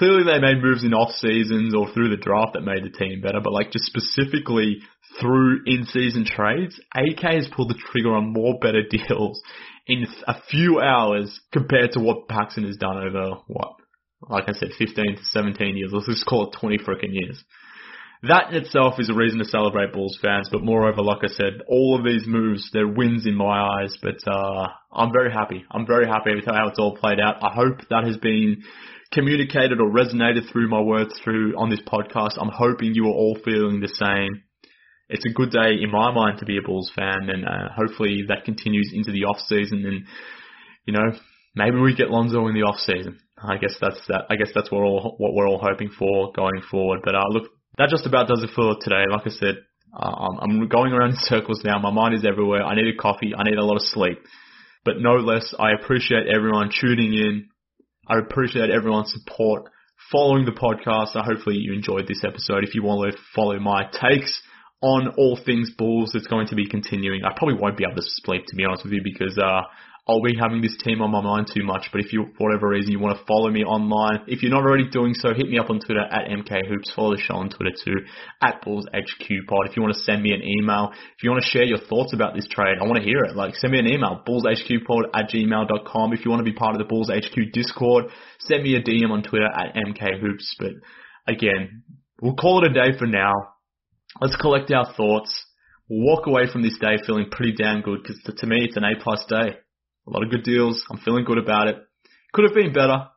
[0.02, 3.22] Clearly they made moves in off seasons or through the draft that made the team
[3.22, 4.82] better, but like just specifically
[5.20, 9.40] through in-season trades, AK has pulled the trigger on more better deals
[9.86, 13.74] in a few hours compared to what Paxson has done over what,
[14.28, 15.92] like I said, 15 to 17 years.
[15.94, 17.40] Let's just call it 20 freaking years.
[18.24, 21.62] That in itself is a reason to celebrate Bulls fans, but moreover, like I said,
[21.68, 25.64] all of these moves, they're wins in my eyes, but, uh, I'm very happy.
[25.70, 27.44] I'm very happy with how it's all played out.
[27.44, 28.64] I hope that has been
[29.14, 32.38] communicated or resonated through my words through on this podcast.
[32.40, 34.44] I'm hoping you are all feeling the same
[35.12, 38.24] it's a good day in my mind to be a Bulls fan, and uh, hopefully
[38.30, 39.86] that continues into the off season.
[39.86, 40.06] And
[40.86, 41.12] you know,
[41.54, 43.20] maybe we get Lonzo in the off season.
[43.38, 44.26] I guess that's that.
[44.30, 47.02] I guess that's what all what we're all hoping for going forward.
[47.04, 49.04] But uh, look, that just about does it for today.
[49.12, 49.56] Like I said,
[49.94, 51.78] uh, I'm going around in circles now.
[51.78, 52.64] My mind is everywhere.
[52.64, 53.34] I need a coffee.
[53.38, 54.20] I need a lot of sleep.
[54.86, 57.50] But no less, I appreciate everyone tuning in.
[58.08, 59.72] I appreciate everyone's support
[60.12, 61.14] following the podcast.
[61.14, 62.64] So hopefully you enjoyed this episode.
[62.64, 64.42] If you want to follow my takes
[64.82, 67.24] on all things Bulls it's going to be continuing.
[67.24, 69.62] I probably won't be able to sleep to be honest with you because uh,
[70.08, 71.90] I'll be having this team on my mind too much.
[71.92, 74.64] But if you, for whatever reason, you want to follow me online, if you're not
[74.64, 76.96] already doing so, hit me up on Twitter at MKHoops.
[76.96, 77.98] Follow the show on Twitter too,
[78.42, 79.70] at BullsHQPod.
[79.70, 82.14] If you want to send me an email, if you want to share your thoughts
[82.14, 83.36] about this trade, I want to hear it.
[83.36, 86.14] Like, send me an email, bullshqpod at gmail.com.
[86.14, 88.06] If you want to be part of the Bulls HQ Discord,
[88.40, 90.58] send me a DM on Twitter at MKHoops.
[90.58, 90.72] But
[91.28, 91.84] again,
[92.22, 93.34] we'll call it a day for now
[94.20, 95.46] let's collect our thoughts.
[95.90, 98.84] We'll walk away from this day feeling pretty damn good because to me it's an
[98.84, 99.58] A plus day.
[100.08, 100.84] A lot of good deals.
[100.90, 101.78] I'm feeling good about it.
[102.34, 103.08] Could have been better.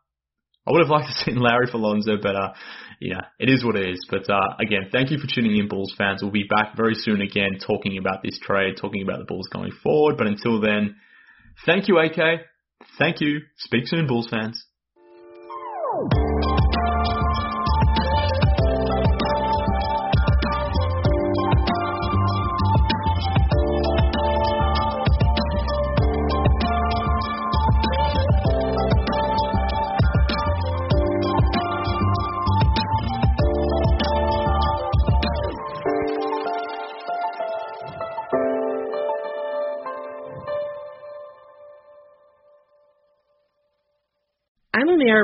[0.66, 2.52] I would have liked to see Lauri for Lonzo, but uh,
[3.00, 4.06] yeah, it is what it is.
[4.10, 6.22] But uh, again, thank you for tuning in, Bulls fans.
[6.22, 9.72] We'll be back very soon again talking about this trade, talking about the Bulls going
[9.82, 10.16] forward.
[10.16, 10.96] But until then,
[11.66, 12.40] thank you, AK.
[12.98, 13.40] Thank you.
[13.56, 14.64] Speak soon, Bulls fans.